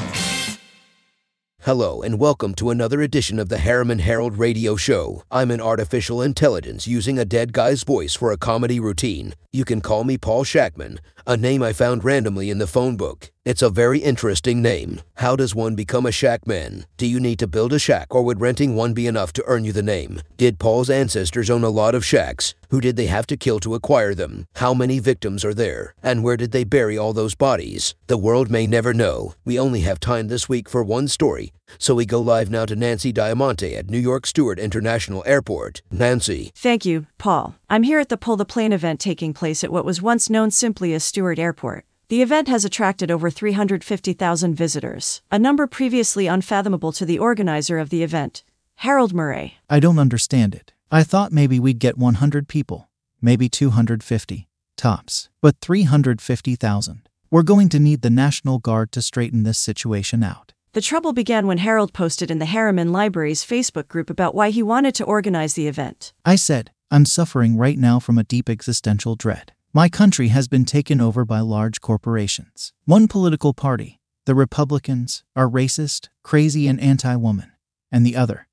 Hello, 1.67 2.01
and 2.01 2.21
welcome 2.21 2.55
to 2.55 2.71
another 2.71 3.03
edition 3.03 3.41
of 3.41 3.49
the 3.49 3.59
Harriman 3.59 3.99
Herald 3.99 4.39
Radio 4.39 4.77
Show. 4.77 5.25
I'm 5.33 5.51
an 5.51 5.61
artificial 5.61 6.23
intelligence 6.23 6.87
using 6.87 7.19
a 7.19 7.25
dead 7.25 7.53
guy's 7.53 7.83
voice 7.83 8.15
for 8.15 8.31
a 8.31 8.37
comedy 8.37 8.79
routine. 8.79 9.35
You 9.53 9.65
can 9.65 9.81
call 9.81 10.05
me 10.05 10.17
Paul 10.17 10.45
Shackman, 10.45 11.01
a 11.27 11.37
name 11.37 11.65
I 11.65 11.73
found 11.73 12.05
randomly 12.05 12.51
in 12.51 12.59
the 12.59 12.69
phone 12.69 12.97
book. 12.97 13.33
It's 13.47 13.63
a 13.63 13.71
very 13.71 14.01
interesting 14.01 14.61
name. 14.61 15.03
How 15.19 15.37
does 15.37 15.55
one 15.55 15.77
become 15.77 16.05
a 16.05 16.11
shackman? 16.11 16.85
Do 16.97 17.07
you 17.07 17.21
need 17.21 17.39
to 17.39 17.47
build 17.47 17.73
a 17.73 17.79
shack, 17.79 18.13
or 18.13 18.25
would 18.25 18.41
renting 18.41 18.75
one 18.75 18.93
be 18.93 19.07
enough 19.07 19.33
to 19.35 19.45
earn 19.47 19.65
you 19.65 19.71
the 19.71 19.85
name? 19.85 20.21
Did 20.37 20.59
Paul's 20.59 20.91
ancestors 20.91 21.49
own 21.49 21.63
a 21.63 21.69
lot 21.69 21.95
of 21.95 22.05
shacks? 22.05 22.57
Who 22.71 22.81
did 22.81 22.97
they 22.97 23.07
have 23.07 23.25
to 23.29 23.37
kill 23.37 23.61
to 23.61 23.77
acquire 23.77 24.17
them? 24.17 24.49
How 24.57 24.75
many 24.75 24.99
victims 24.99 25.45
are 25.45 25.55
there? 25.55 25.95
And 26.03 26.25
where 26.25 26.37
did 26.37 26.51
they 26.51 26.65
bury 26.65 26.99
all 26.99 27.13
those 27.13 27.37
bodies? 27.37 27.95
The 28.09 28.19
world 28.19 28.51
may 28.51 28.67
never 28.67 28.93
know. 28.93 29.35
We 29.45 29.61
only 29.61 29.83
have 29.83 30.01
time 30.01 30.27
this 30.27 30.49
week 30.49 30.69
for 30.69 30.83
one 30.83 31.07
story, 31.07 31.53
so 31.79 31.95
we 31.95 32.05
go 32.05 32.21
live 32.21 32.51
now 32.51 32.67
to 32.67 32.75
Nancy 32.75 33.13
Diamante 33.13 33.77
at 33.77 33.89
New 33.89 34.01
York 34.01 34.27
Stewart 34.27 34.59
International 34.59 35.23
Airport. 35.25 35.83
Nancy. 35.93 36.51
Thank 36.57 36.85
you, 36.85 37.07
Paul. 37.17 37.55
I'm 37.71 37.85
here 37.85 38.01
at 38.01 38.09
the 38.09 38.17
Pull 38.17 38.39
the 38.39 38.45
Plane 38.45 38.73
event 38.73 38.99
taking 38.99 39.33
place 39.33 39.63
at 39.63 39.71
what 39.71 39.85
was 39.85 40.03
once 40.03 40.29
known 40.29 40.51
simply 40.51 40.93
as 40.95 41.05
Stewart 41.05 41.39
Airport. 41.39 41.85
The 42.09 42.23
event 42.23 42.47
has 42.47 42.65
attracted 42.65 43.11
over 43.11 43.31
350,000 43.31 44.55
visitors, 44.55 45.23
a 45.29 45.41
number 45.41 45.67
previously 45.67 46.29
unfathomable 46.29 46.93
to 46.93 47.05
the 47.05 47.19
organizer 47.19 47.79
of 47.79 47.91
the 47.91 48.05
event, 48.05 48.45
Harold 48.77 49.13
Murray. 49.13 49.59
I 49.69 49.81
don't 49.81 49.99
understand 49.99 50.55
it. 50.55 50.73
I 50.89 51.03
thought 51.03 51.33
maybe 51.33 51.59
we'd 51.59 51.81
get 51.81 51.99
100 51.99 52.47
people, 52.47 52.89
maybe 53.21 53.49
250, 53.49 54.47
tops, 54.77 55.31
but 55.41 55.57
350,000. 55.61 57.09
We're 57.29 57.43
going 57.43 57.69
to 57.71 57.81
need 57.81 58.03
the 58.03 58.11
National 58.11 58.61
Guard 58.61 58.93
to 58.93 59.03
straighten 59.03 59.43
this 59.43 59.59
situation 59.59 60.23
out. 60.23 60.53
The 60.75 60.81
trouble 60.81 61.13
began 61.13 61.49
when 61.49 61.59
Harold 61.59 61.93
posted 61.93 62.31
in 62.31 62.39
the 62.39 62.45
Harriman 62.45 62.93
Library's 62.93 63.45
Facebook 63.45 63.89
group 63.89 64.11
about 64.11 64.33
why 64.33 64.51
he 64.51 64.63
wanted 64.63 64.95
to 64.95 65.05
organize 65.05 65.55
the 65.55 65.67
event. 65.67 66.13
I 66.25 66.37
said, 66.37 66.71
I'm 66.89 67.05
suffering 67.05 67.57
right 67.57 67.79
now 67.79 67.99
from 67.99 68.17
a 68.17 68.23
deep 68.23 68.49
existential 68.49 69.17
dread. 69.17 69.51
My 69.77 69.91
country 69.91 70.29
has 70.29 70.49
been 70.49 70.65
taken 70.65 71.03
over 71.03 71.27
by 71.27 71.41
large 71.41 71.83
corporations. 71.83 72.73
One 72.87 73.07
political 73.07 73.53
party, 73.53 74.01
the 74.25 74.35
Republicans, 74.35 75.23
are 75.37 75.51
racist, 75.51 76.09
crazy, 76.23 76.67
and 76.67 76.81
anti 76.81 77.15
woman, 77.17 77.53
and 77.93 78.07
the 78.07 78.17
other, 78.17 78.49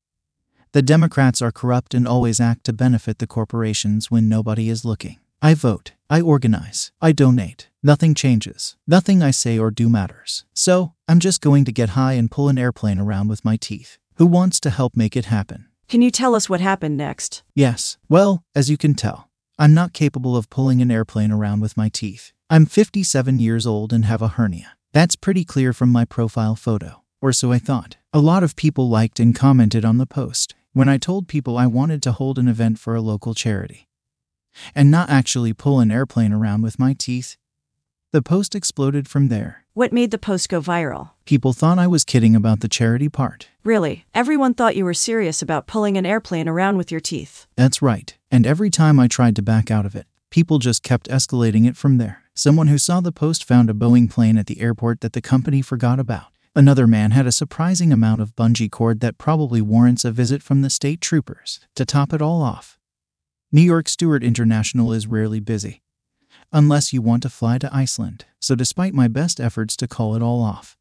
The 0.74 0.82
Democrats 0.82 1.42
are 1.42 1.54
corrupt 1.54 1.94
and 1.94 2.06
always 2.06 2.42
act 2.42 2.66
to 2.66 2.74
benefit 2.74 3.20
the 3.20 3.26
corporations 3.26 4.12
when 4.12 4.28
nobody 4.28 4.68
is 4.68 4.84
looking. 4.84 5.18
I 5.42 5.54
vote. 5.54 5.94
I 6.10 6.20
organize. 6.20 6.92
I 7.00 7.14
donate. 7.14 7.70
Nothing 7.82 8.16
changes. 8.16 8.76
Nothing 8.86 9.24
I 9.24 9.32
say 9.32 9.58
or 9.58 9.72
do 9.72 9.88
matters. 9.88 10.44
So, 10.54 10.92
I'm 11.08 11.20
just 11.20 11.40
going 11.40 11.64
to 11.64 11.72
get 11.72 11.92
high 11.92 12.16
and 12.20 12.30
pull 12.30 12.50
an 12.50 12.58
airplane 12.58 13.00
around 13.00 13.30
with 13.30 13.46
my 13.46 13.56
teeth. 13.56 13.98
Who 14.16 14.26
wants 14.26 14.60
to 14.60 14.70
help 14.70 14.98
make 14.98 15.16
it 15.16 15.32
happen? 15.32 15.70
Can 15.88 16.02
you 16.02 16.12
tell 16.12 16.36
us 16.36 16.50
what 16.50 16.60
happened 16.60 16.98
next? 16.98 17.44
Yes. 17.56 17.98
Well, 18.10 18.44
as 18.54 18.70
you 18.70 18.76
can 18.76 18.94
tell, 18.94 19.30
I'm 19.60 19.76
not 19.76 19.94
capable 19.94 20.36
of 20.36 20.50
pulling 20.50 20.82
an 20.82 20.90
airplane 20.90 21.32
around 21.32 21.60
with 21.60 21.78
my 21.78 21.88
teeth. 21.88 22.32
I'm 22.50 22.66
57 22.66 23.38
years 23.38 23.68
old 23.68 23.94
and 23.94 24.06
have 24.06 24.22
a 24.22 24.30
hernia. 24.30 24.74
That's 24.94 25.16
pretty 25.16 25.46
clear 25.46 25.74
from 25.74 25.90
my 25.90 26.06
profile 26.06 26.56
photo, 26.56 27.04
or 27.22 27.32
so 27.32 27.52
I 27.52 27.60
thought. 27.60 27.98
A 28.12 28.20
lot 28.20 28.42
of 28.44 28.56
people 28.56 28.90
liked 28.90 29.20
and 29.20 29.36
commented 29.36 29.86
on 29.86 30.00
the 30.00 30.08
post 30.08 30.56
when 30.74 30.90
I 30.90 30.98
told 30.98 31.28
people 31.28 31.56
I 31.56 31.68
wanted 31.68 32.02
to 32.04 32.14
hold 32.14 32.40
an 32.40 32.48
event 32.48 32.80
for 32.80 32.96
a 32.96 33.02
local 33.02 33.36
charity 33.36 33.88
and 34.74 34.90
not 34.90 35.10
actually 35.10 35.54
pull 35.54 35.80
an 35.80 35.92
airplane 35.92 36.34
around 36.34 36.64
with 36.64 36.80
my 36.80 36.94
teeth. 36.94 37.38
The 38.12 38.22
post 38.22 38.56
exploded 38.56 39.08
from 39.08 39.28
there. 39.28 39.66
What 39.74 39.92
made 39.92 40.12
the 40.12 40.20
post 40.20 40.50
go 40.50 40.62
viral? 40.62 41.12
People 41.26 41.54
thought 41.54 41.80
I 41.80 41.88
was 41.88 42.04
kidding 42.04 42.36
about 42.36 42.60
the 42.60 42.68
charity 42.68 43.10
part. 43.10 43.50
Really, 43.64 44.06
everyone 44.14 44.54
thought 44.54 44.76
you 44.76 44.86
were 44.86 44.94
serious 44.94 45.42
about 45.42 45.66
pulling 45.66 45.98
an 45.98 46.06
airplane 46.06 46.48
around 46.48 46.78
with 46.78 46.92
your 46.92 47.00
teeth. 47.00 47.48
That's 47.56 47.82
right. 47.82 48.16
And 48.34 48.48
every 48.48 48.72
time 48.72 49.00
I 49.00 49.08
tried 49.08 49.36
to 49.36 49.44
back 49.44 49.70
out 49.70 49.86
of 49.86 49.96
it, 49.96 50.08
people 50.32 50.58
just 50.58 50.82
kept 50.82 51.08
escalating 51.08 51.68
it 51.68 51.78
from 51.78 52.00
there. 52.00 52.24
Someone 52.34 52.66
who 52.66 52.80
saw 52.80 53.00
the 53.00 53.12
post 53.12 53.44
found 53.44 53.70
a 53.70 53.74
Boeing 53.74 54.10
plane 54.10 54.40
at 54.40 54.48
the 54.48 54.60
airport 54.60 55.02
that 55.02 55.14
the 55.14 55.22
company 55.22 55.62
forgot 55.62 56.00
about. 56.00 56.32
Another 56.56 56.88
man 56.88 57.12
had 57.12 57.28
a 57.28 57.32
surprising 57.32 57.94
amount 57.94 58.22
of 58.22 58.36
bungee 58.36 58.72
cord 58.72 59.02
that 59.02 59.20
probably 59.20 59.62
warrants 59.62 60.04
a 60.04 60.12
visit 60.12 60.42
from 60.42 60.64
the 60.64 60.72
state 60.72 61.00
troopers. 61.00 61.60
To 61.76 61.86
top 61.86 62.12
it 62.12 62.24
all 62.24 62.42
off, 62.42 62.80
New 63.52 63.62
York 63.62 63.88
Stewart 63.88 64.24
International 64.24 64.92
is 64.92 65.06
rarely 65.06 65.40
busy, 65.40 65.84
unless 66.52 66.92
you 66.92 67.04
want 67.04 67.22
to 67.22 67.30
fly 67.30 67.60
to 67.60 67.70
Iceland. 67.72 68.26
So, 68.40 68.56
despite 68.56 68.96
my 68.96 69.08
best 69.08 69.40
efforts 69.40 69.78
to 69.78 69.88
call 69.88 70.16
it 70.16 70.24
all 70.24 70.42
off, 70.42 70.76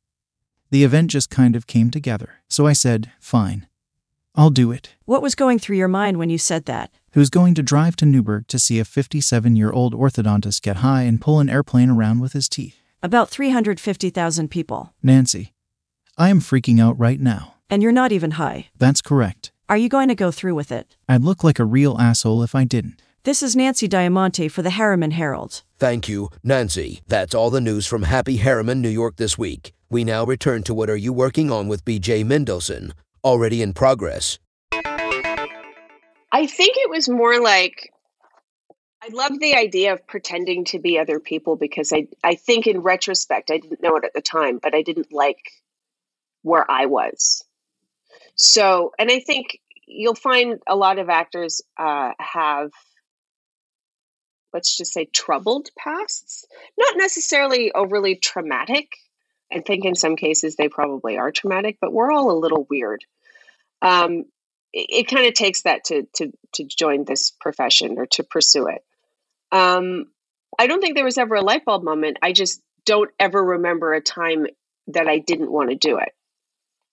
the 0.70 0.84
event 0.84 1.10
just 1.10 1.28
kind 1.28 1.54
of 1.54 1.66
came 1.66 1.90
together. 1.90 2.36
So 2.48 2.66
I 2.66 2.72
said, 2.72 3.12
fine, 3.20 3.66
I'll 4.34 4.50
do 4.50 4.72
it. 4.72 4.90
What 5.04 5.22
was 5.22 5.34
going 5.34 5.58
through 5.58 5.76
your 5.76 5.88
mind 5.88 6.16
when 6.18 6.30
you 6.30 6.38
said 6.38 6.64
that? 6.64 6.90
Who's 7.12 7.28
going 7.28 7.54
to 7.54 7.62
drive 7.62 7.96
to 7.96 8.06
Newburgh 8.06 8.48
to 8.48 8.58
see 8.58 8.78
a 8.78 8.84
57 8.84 9.56
year 9.56 9.70
old 9.70 9.94
orthodontist 9.94 10.62
get 10.62 10.76
high 10.76 11.02
and 11.02 11.20
pull 11.20 11.40
an 11.40 11.50
airplane 11.50 11.90
around 11.90 12.20
with 12.20 12.32
his 12.32 12.48
teeth? 12.48 12.76
About 13.02 13.28
350,000 13.28 14.48
people. 14.48 14.94
Nancy, 15.02 15.52
I 16.16 16.30
am 16.30 16.40
freaking 16.40 16.80
out 16.80 16.98
right 16.98 17.20
now. 17.20 17.54
And 17.68 17.82
you're 17.82 17.92
not 17.92 18.12
even 18.12 18.32
high. 18.32 18.68
That's 18.78 19.02
correct. 19.02 19.50
Are 19.68 19.76
you 19.76 19.88
going 19.88 20.08
to 20.08 20.14
go 20.14 20.30
through 20.30 20.54
with 20.54 20.72
it? 20.72 20.96
I'd 21.08 21.22
look 21.22 21.42
like 21.44 21.58
a 21.58 21.64
real 21.64 21.98
asshole 21.98 22.42
if 22.42 22.54
I 22.54 22.64
didn't. 22.64 23.02
This 23.24 23.42
is 23.42 23.54
Nancy 23.54 23.86
Diamante 23.86 24.48
for 24.48 24.62
the 24.62 24.70
Harriman 24.70 25.12
Herald. 25.12 25.62
Thank 25.78 26.08
you, 26.08 26.30
Nancy. 26.42 27.02
That's 27.06 27.34
all 27.34 27.50
the 27.50 27.60
news 27.60 27.86
from 27.86 28.02
Happy 28.02 28.36
Harriman, 28.38 28.80
New 28.80 28.88
York 28.88 29.16
this 29.16 29.38
week. 29.38 29.72
We 29.90 30.04
now 30.04 30.24
return 30.24 30.62
to 30.64 30.74
what 30.74 30.90
are 30.90 30.96
you 30.96 31.12
working 31.12 31.50
on 31.50 31.68
with 31.68 31.84
BJ 31.84 32.24
Mendelson? 32.24 32.92
Already 33.24 33.62
in 33.62 33.72
progress. 33.72 34.38
I 36.32 36.46
think 36.46 36.76
it 36.76 36.90
was 36.90 37.08
more 37.08 37.40
like 37.40 37.92
I 39.02 39.08
love 39.12 39.38
the 39.40 39.56
idea 39.56 39.92
of 39.92 40.06
pretending 40.06 40.64
to 40.66 40.78
be 40.78 40.98
other 40.98 41.20
people 41.20 41.56
because 41.56 41.92
I 41.92 42.08
I 42.24 42.36
think 42.36 42.66
in 42.66 42.80
retrospect 42.80 43.50
I 43.50 43.58
didn't 43.58 43.82
know 43.82 43.96
it 43.96 44.04
at 44.04 44.14
the 44.14 44.22
time, 44.22 44.58
but 44.62 44.74
I 44.74 44.82
didn't 44.82 45.12
like 45.12 45.38
where 46.42 46.68
I 46.70 46.86
was. 46.86 47.44
So, 48.34 48.92
and 48.98 49.10
I 49.10 49.20
think 49.20 49.58
you'll 49.86 50.14
find 50.14 50.60
a 50.66 50.76
lot 50.76 50.98
of 50.98 51.08
actors 51.08 51.60
uh, 51.78 52.12
have 52.18 52.70
let's 54.52 54.76
just 54.76 54.92
say 54.92 55.06
troubled 55.06 55.70
pasts, 55.78 56.44
not 56.78 56.94
necessarily 56.96 57.72
overly 57.72 58.16
traumatic. 58.16 58.88
I 59.52 59.60
think 59.60 59.84
in 59.84 59.94
some 59.94 60.16
cases 60.16 60.56
they 60.56 60.68
probably 60.68 61.18
are 61.18 61.30
traumatic, 61.30 61.78
but 61.80 61.92
we're 61.92 62.10
all 62.10 62.30
a 62.30 62.38
little 62.38 62.66
weird. 62.68 63.04
Um, 63.80 64.24
it, 64.72 64.86
it 64.90 65.08
kind 65.08 65.26
of 65.26 65.34
takes 65.34 65.62
that 65.62 65.84
to 65.84 66.06
to 66.16 66.32
to 66.54 66.64
join 66.64 67.04
this 67.04 67.30
profession 67.30 67.98
or 67.98 68.06
to 68.06 68.24
pursue 68.24 68.68
it. 68.68 68.84
Um, 69.50 70.06
I 70.58 70.66
don't 70.66 70.80
think 70.80 70.94
there 70.94 71.04
was 71.04 71.18
ever 71.18 71.34
a 71.34 71.42
light 71.42 71.64
bulb 71.64 71.82
moment. 71.82 72.18
I 72.22 72.32
just 72.32 72.62
don't 72.84 73.10
ever 73.18 73.42
remember 73.42 73.92
a 73.92 74.00
time 74.00 74.46
that 74.88 75.08
I 75.08 75.18
didn't 75.18 75.52
want 75.52 75.70
to 75.70 75.76
do 75.76 75.98
it. 75.98 76.12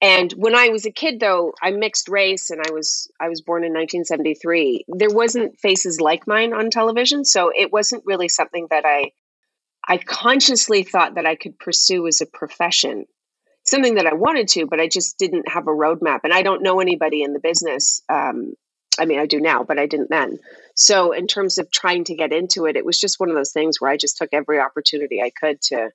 And 0.01 0.31
when 0.33 0.55
I 0.55 0.69
was 0.69 0.85
a 0.85 0.91
kid, 0.91 1.19
though, 1.19 1.53
I'm 1.61 1.79
mixed 1.79 2.07
race, 2.07 2.51
and 2.51 2.61
I 2.61 2.71
was 2.71 3.11
I 3.19 3.27
was 3.27 3.41
born 3.41 3.63
in 3.63 3.73
1973. 3.73 4.85
There 4.87 5.09
wasn't 5.09 5.59
faces 5.59 5.99
like 5.99 6.27
mine 6.27 6.53
on 6.53 6.69
television, 6.69 7.25
so 7.25 7.51
it 7.53 7.71
wasn't 7.71 8.05
really 8.05 8.29
something 8.29 8.67
that 8.69 8.85
I 8.85 9.11
I 9.87 9.97
consciously 9.97 10.83
thought 10.83 11.15
that 11.15 11.25
I 11.25 11.35
could 11.35 11.57
pursue 11.57 12.07
as 12.07 12.21
a 12.21 12.25
profession. 12.25 13.05
Something 13.65 13.95
that 13.95 14.07
I 14.07 14.13
wanted 14.13 14.47
to, 14.49 14.65
but 14.65 14.79
I 14.79 14.87
just 14.87 15.17
didn't 15.17 15.49
have 15.49 15.67
a 15.67 15.71
roadmap, 15.71 16.21
and 16.23 16.33
I 16.33 16.41
don't 16.41 16.63
know 16.63 16.79
anybody 16.79 17.21
in 17.23 17.33
the 17.33 17.39
business. 17.39 18.01
Um, 18.09 18.53
I 18.99 19.05
mean, 19.05 19.19
I 19.19 19.25
do 19.25 19.39
now, 19.39 19.63
but 19.63 19.79
I 19.79 19.85
didn't 19.85 20.09
then. 20.09 20.39
So, 20.75 21.11
in 21.11 21.27
terms 21.27 21.57
of 21.57 21.71
trying 21.71 22.05
to 22.05 22.15
get 22.15 22.33
into 22.33 22.65
it, 22.65 22.75
it 22.75 22.85
was 22.85 22.99
just 22.99 23.19
one 23.19 23.29
of 23.29 23.35
those 23.35 23.51
things 23.51 23.79
where 23.79 23.91
I 23.91 23.97
just 23.97 24.17
took 24.17 24.29
every 24.33 24.59
opportunity 24.59 25.21
I 25.21 25.29
could 25.29 25.61
to 25.63 25.91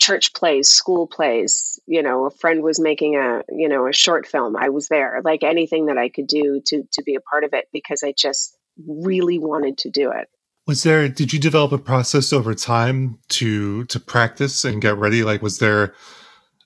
church 0.00 0.32
plays, 0.32 0.68
school 0.68 1.06
plays. 1.06 1.78
You 1.86 2.02
know, 2.02 2.26
a 2.26 2.30
friend 2.30 2.62
was 2.62 2.80
making 2.80 3.16
a 3.16 3.42
you 3.50 3.68
know 3.68 3.86
a 3.86 3.92
short 3.92 4.26
film. 4.26 4.56
I 4.56 4.70
was 4.70 4.88
there, 4.88 5.20
like 5.24 5.42
anything 5.42 5.86
that 5.86 5.98
I 5.98 6.08
could 6.08 6.26
do 6.26 6.60
to 6.66 6.82
to 6.92 7.02
be 7.02 7.14
a 7.14 7.20
part 7.20 7.44
of 7.44 7.52
it 7.52 7.66
because 7.72 8.02
I 8.02 8.12
just 8.16 8.56
really 8.86 9.38
wanted 9.38 9.78
to 9.78 9.90
do 9.90 10.10
it. 10.12 10.28
Was 10.70 10.84
there? 10.84 11.08
Did 11.08 11.32
you 11.32 11.40
develop 11.40 11.72
a 11.72 11.78
process 11.78 12.32
over 12.32 12.54
time 12.54 13.18
to 13.30 13.86
to 13.86 13.98
practice 13.98 14.64
and 14.64 14.80
get 14.80 14.96
ready? 14.96 15.24
Like, 15.24 15.42
was 15.42 15.58
there? 15.58 15.94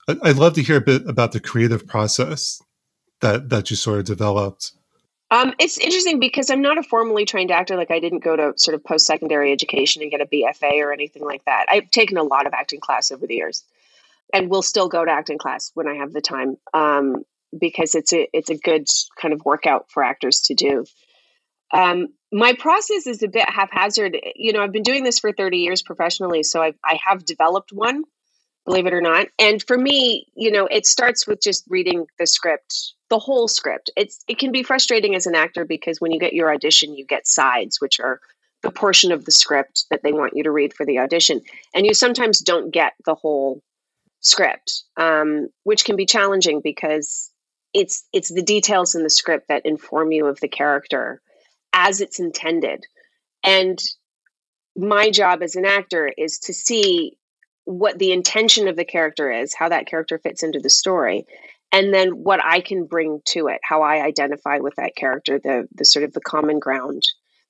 I'd 0.07 0.37
love 0.37 0.53
to 0.57 0.63
hear 0.63 0.77
a 0.77 0.83
bit 0.83 1.09
about 1.09 1.33
the 1.33 1.41
creative 1.41 1.87
process 1.87 2.61
that 3.21 3.49
that 3.49 3.71
you 3.71 3.77
sort 3.77 4.01
of 4.01 4.05
developed. 4.05 4.73
Um, 5.31 5.55
it's 5.59 5.79
interesting 5.79 6.21
because 6.21 6.51
I'm 6.51 6.61
not 6.61 6.77
a 6.77 6.83
formally 6.83 7.25
trained 7.25 7.51
actor. 7.51 7.77
Like 7.79 7.91
I 7.91 7.99
didn't 7.99 8.23
go 8.23 8.37
to 8.37 8.53
sort 8.59 8.75
of 8.75 8.85
post 8.85 9.07
secondary 9.07 9.53
education 9.53 10.03
and 10.03 10.11
get 10.11 10.21
a 10.21 10.27
BFA 10.27 10.85
or 10.85 10.93
anything 10.93 11.25
like 11.25 11.43
that. 11.47 11.65
I've 11.71 11.91
taken 11.91 12.19
a 12.19 12.25
lot 12.25 12.47
of 12.47 12.53
acting 12.53 12.81
class 12.81 13.11
over 13.11 13.27
the 13.27 13.37
years, 13.37 13.65
and 14.35 14.51
will 14.51 14.61
still 14.61 14.89
go 14.91 15.03
to 15.03 15.11
acting 15.11 15.39
class 15.39 15.71
when 15.73 15.89
I 15.89 15.95
have 15.95 16.13
the 16.13 16.21
time 16.21 16.59
um, 16.75 17.25
because 17.59 17.95
it's 17.95 18.13
a 18.13 18.29
it's 18.35 18.51
a 18.51 18.59
good 18.59 18.87
kind 19.19 19.33
of 19.33 19.47
workout 19.47 19.91
for 19.91 20.03
actors 20.03 20.43
to 20.49 20.55
do. 20.55 20.85
Um, 21.73 22.09
my 22.33 22.53
process 22.55 23.07
is 23.07 23.23
a 23.23 23.29
bit 23.29 23.49
haphazard. 23.49 24.17
You 24.35 24.53
know, 24.53 24.61
I've 24.61 24.73
been 24.73 24.83
doing 24.83 25.05
this 25.05 25.19
for 25.19 25.33
30 25.33 25.59
years 25.59 25.83
professionally, 25.83 26.43
so 26.43 26.63
I've, 26.63 26.77
I 26.85 26.99
have 27.07 27.25
developed 27.25 27.71
one 27.73 28.05
believe 28.65 28.87
it 28.87 28.95
or 28.95 29.01
not. 29.01 29.27
And 29.39 29.63
for 29.63 29.77
me, 29.77 30.27
you 30.35 30.51
know, 30.51 30.67
it 30.67 30.87
starts 30.87 31.27
with 31.27 31.41
just 31.43 31.65
reading 31.69 32.07
the 32.19 32.27
script, 32.27 32.95
the 33.11 33.19
whole 33.19 33.49
script. 33.49 33.91
It's 33.97 34.25
it 34.29 34.39
can 34.39 34.53
be 34.53 34.63
frustrating 34.63 35.15
as 35.15 35.27
an 35.27 35.35
actor 35.35 35.65
because 35.65 36.01
when 36.01 36.13
you 36.13 36.19
get 36.19 36.33
your 36.33 36.53
audition, 36.53 36.95
you 36.95 37.05
get 37.05 37.27
sides, 37.27 37.81
which 37.81 38.01
are 38.01 38.21
the 38.63 38.71
portion 38.71 39.13
of 39.13 39.27
the 39.27 39.33
script 39.33 39.85
that 39.91 40.03
they 40.03 40.13
want 40.13 40.35
you 40.35 40.45
to 40.45 40.51
read 40.51 40.73
for 40.73 40.87
the 40.87 40.99
audition, 40.99 41.43
and 41.75 41.85
you 41.85 41.93
sometimes 41.93 42.41
don't 42.41 42.73
get 42.73 42.95
the 43.05 43.15
whole 43.15 43.63
script, 44.21 44.85
um, 44.97 45.49
which 45.65 45.85
can 45.85 45.97
be 45.97 46.07
challenging 46.07 46.61
because 46.63 47.31
it's 47.75 48.07
it's 48.13 48.33
the 48.33 48.43
details 48.43 48.95
in 48.95 49.03
the 49.03 49.11
script 49.11 49.49
that 49.49 49.67
inform 49.67 50.13
you 50.13 50.27
of 50.27 50.41
the 50.41 50.49
character 50.49 51.21
as 51.75 52.01
it's 52.01 52.21
intended, 52.21 52.87
and 53.45 53.79
my 54.77 55.11
job 55.11 55.43
as 55.43 55.57
an 55.57 55.67
actor 55.67 56.11
is 56.17 56.39
to 56.39 56.55
see 56.55 57.19
what 57.65 57.99
the 57.99 58.13
intention 58.13 58.69
of 58.69 58.77
the 58.77 58.85
character 58.85 59.31
is, 59.31 59.55
how 59.55 59.69
that 59.69 59.87
character 59.87 60.19
fits 60.19 60.43
into 60.43 60.61
the 60.61 60.71
story, 60.71 61.27
and 61.73 61.93
then 61.93 62.11
what 62.11 62.43
I 62.43 62.61
can 62.61 62.87
bring 62.87 63.21
to 63.27 63.49
it, 63.49 63.61
how 63.63 63.83
I 63.83 64.05
identify 64.05 64.59
with 64.59 64.77
that 64.77 64.97
character, 64.97 65.39
the 65.39 65.69
the 65.75 65.85
sort 65.85 66.05
of 66.05 66.13
the 66.13 66.21
common 66.21 66.61
ground 66.61 67.03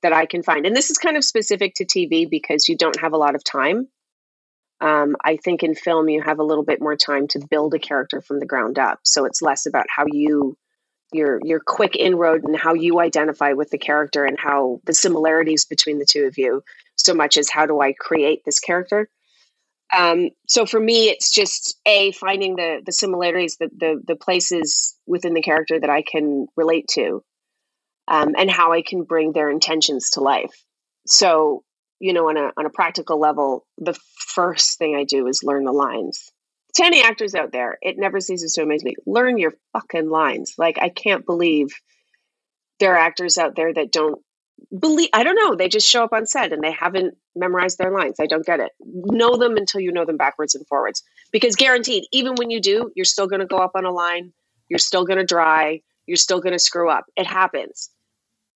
that 0.02 0.12
I 0.12 0.26
can 0.26 0.42
find. 0.42 0.66
And 0.66 0.76
this 0.76 0.90
is 0.90 0.98
kind 0.98 1.16
of 1.16 1.24
specific 1.24 1.74
to 1.76 1.84
TV 1.84 2.28
because 2.28 2.68
you 2.68 2.76
don't 2.76 3.00
have 3.00 3.12
a 3.12 3.18
lot 3.18 3.34
of 3.34 3.42
time. 3.42 3.88
Um, 4.80 5.16
I 5.24 5.36
think 5.36 5.62
in 5.62 5.74
film 5.74 6.10
you 6.10 6.20
have 6.20 6.38
a 6.38 6.44
little 6.44 6.64
bit 6.64 6.80
more 6.80 6.96
time 6.96 7.26
to 7.28 7.46
build 7.50 7.72
a 7.74 7.78
character 7.78 8.20
from 8.20 8.38
the 8.38 8.46
ground 8.46 8.78
up. 8.78 9.00
So 9.02 9.24
it's 9.24 9.40
less 9.40 9.64
about 9.64 9.86
how 9.88 10.04
you 10.06 10.58
your 11.14 11.40
your 11.42 11.60
quick 11.60 11.96
inroad 11.96 12.44
and 12.44 12.56
how 12.56 12.74
you 12.74 13.00
identify 13.00 13.52
with 13.52 13.70
the 13.70 13.78
character 13.78 14.24
and 14.24 14.38
how 14.38 14.80
the 14.84 14.94
similarities 14.94 15.64
between 15.64 15.98
the 15.98 16.06
two 16.06 16.24
of 16.24 16.36
you 16.36 16.62
so 16.96 17.14
much 17.14 17.36
as 17.36 17.50
how 17.50 17.66
do 17.66 17.80
I 17.80 17.92
create 17.92 18.42
this 18.44 18.60
character. 18.60 19.08
Um, 19.96 20.30
so 20.48 20.66
for 20.66 20.80
me, 20.80 21.08
it's 21.08 21.30
just 21.30 21.78
a 21.86 22.12
finding 22.12 22.56
the 22.56 22.82
the 22.84 22.92
similarities, 22.92 23.56
the 23.58 23.68
the, 23.76 24.02
the 24.06 24.16
places 24.16 24.96
within 25.06 25.34
the 25.34 25.42
character 25.42 25.78
that 25.78 25.90
I 25.90 26.02
can 26.02 26.46
relate 26.56 26.88
to, 26.94 27.22
um, 28.08 28.34
and 28.36 28.50
how 28.50 28.72
I 28.72 28.82
can 28.82 29.04
bring 29.04 29.32
their 29.32 29.50
intentions 29.50 30.10
to 30.10 30.20
life. 30.20 30.64
So 31.06 31.62
you 32.00 32.12
know, 32.12 32.28
on 32.28 32.36
a 32.36 32.50
on 32.56 32.66
a 32.66 32.70
practical 32.70 33.20
level, 33.20 33.66
the 33.78 33.98
first 34.16 34.78
thing 34.78 34.96
I 34.96 35.04
do 35.04 35.26
is 35.26 35.44
learn 35.44 35.64
the 35.64 35.72
lines. 35.72 36.32
To 36.74 36.84
any 36.84 37.02
actors 37.02 37.34
out 37.34 37.52
there, 37.52 37.78
it 37.82 37.96
never 37.98 38.20
ceases 38.20 38.54
to 38.54 38.62
amaze 38.62 38.82
me. 38.84 38.96
Learn 39.06 39.38
your 39.38 39.54
fucking 39.72 40.10
lines. 40.10 40.54
Like 40.58 40.78
I 40.80 40.88
can't 40.88 41.24
believe 41.24 41.68
there 42.80 42.94
are 42.94 42.98
actors 42.98 43.38
out 43.38 43.54
there 43.56 43.72
that 43.72 43.92
don't 43.92 44.20
believe 44.78 45.08
i 45.12 45.22
don't 45.24 45.34
know 45.36 45.54
they 45.54 45.68
just 45.68 45.88
show 45.88 46.04
up 46.04 46.12
on 46.12 46.26
set 46.26 46.52
and 46.52 46.62
they 46.62 46.70
haven't 46.72 47.16
memorized 47.34 47.76
their 47.76 47.90
lines 47.90 48.16
i 48.20 48.26
don't 48.26 48.46
get 48.46 48.60
it 48.60 48.70
know 48.80 49.36
them 49.36 49.56
until 49.56 49.80
you 49.80 49.92
know 49.92 50.04
them 50.04 50.16
backwards 50.16 50.54
and 50.54 50.66
forwards 50.68 51.02
because 51.32 51.56
guaranteed 51.56 52.04
even 52.12 52.34
when 52.36 52.50
you 52.50 52.60
do 52.60 52.90
you're 52.94 53.04
still 53.04 53.26
going 53.26 53.40
to 53.40 53.46
go 53.46 53.56
up 53.58 53.72
on 53.74 53.84
a 53.84 53.90
line 53.90 54.32
you're 54.68 54.78
still 54.78 55.04
going 55.04 55.18
to 55.18 55.24
dry 55.24 55.80
you're 56.06 56.16
still 56.16 56.40
going 56.40 56.52
to 56.52 56.58
screw 56.58 56.88
up 56.88 57.04
it 57.16 57.26
happens 57.26 57.90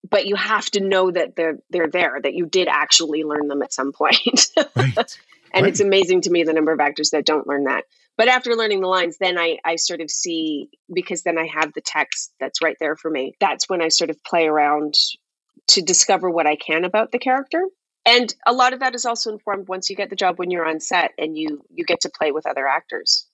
but 0.09 0.27
you 0.27 0.37
have 0.37 0.67
to 0.71 0.81
know 0.81 1.11
that 1.11 1.35
they're 1.37 1.59
they're 1.71 1.91
there 1.91 2.19
that 2.23 2.35
you 2.35 2.47
did 2.47 2.69
actually 2.69 3.25
learn 3.25 3.49
them 3.49 3.63
at 3.63 3.73
some 3.73 3.93
point 3.93 4.47
Right. 4.77 5.19
and 5.53 5.65
Right. 5.65 5.65
it's 5.65 5.81
amazing 5.81 6.23
to 6.23 6.31
me 6.31 6.45
the 6.45 6.53
number 6.53 6.73
of 6.73 6.81
actors 6.81 7.11
that 7.11 7.27
don't 7.27 7.47
learn 7.47 7.65
that 7.65 7.85
but 8.19 8.29
after 8.29 8.55
learning 8.55 8.83
the 8.83 8.89
lines 8.89 9.17
then 9.19 9.39
I, 9.39 9.59
I 9.65 9.77
sort 9.77 10.03
of 10.03 10.11
see 10.11 10.69
because 10.93 11.23
then 11.23 11.39
i 11.39 11.47
have 11.47 11.73
the 11.73 11.81
text 11.81 12.33
that's 12.39 12.61
right 12.61 12.77
there 12.79 12.97
for 12.97 13.11
me 13.11 13.35
that's 13.41 13.69
when 13.69 13.81
i 13.81 13.89
sort 13.89 14.11
of 14.11 14.23
play 14.25 14.47
around 14.47 14.95
to 15.69 15.83
discover 15.83 16.29
what 16.31 16.47
i 16.47 16.57
can 16.57 16.85
about 16.85 17.13
the 17.13 17.19
character. 17.19 17.63
And 18.07 18.35
a 18.47 18.55
lot 18.55 18.73
of 18.73 18.81
that 18.81 18.95
is 18.95 19.05
also 19.05 19.31
informed 19.31 19.69
once 19.69 19.91
you 19.91 19.97
get 19.97 20.09
the 20.09 20.17
job 20.17 20.39
when 20.39 20.51
you're 20.51 20.67
on 20.67 20.81
set 20.81 21.13
and 21.19 21.37
you 21.37 21.63
you 21.71 21.85
get 21.85 22.01
to 22.01 22.11
play 22.11 22.33
with 22.33 22.47
other 22.47 22.67
actors 22.67 23.27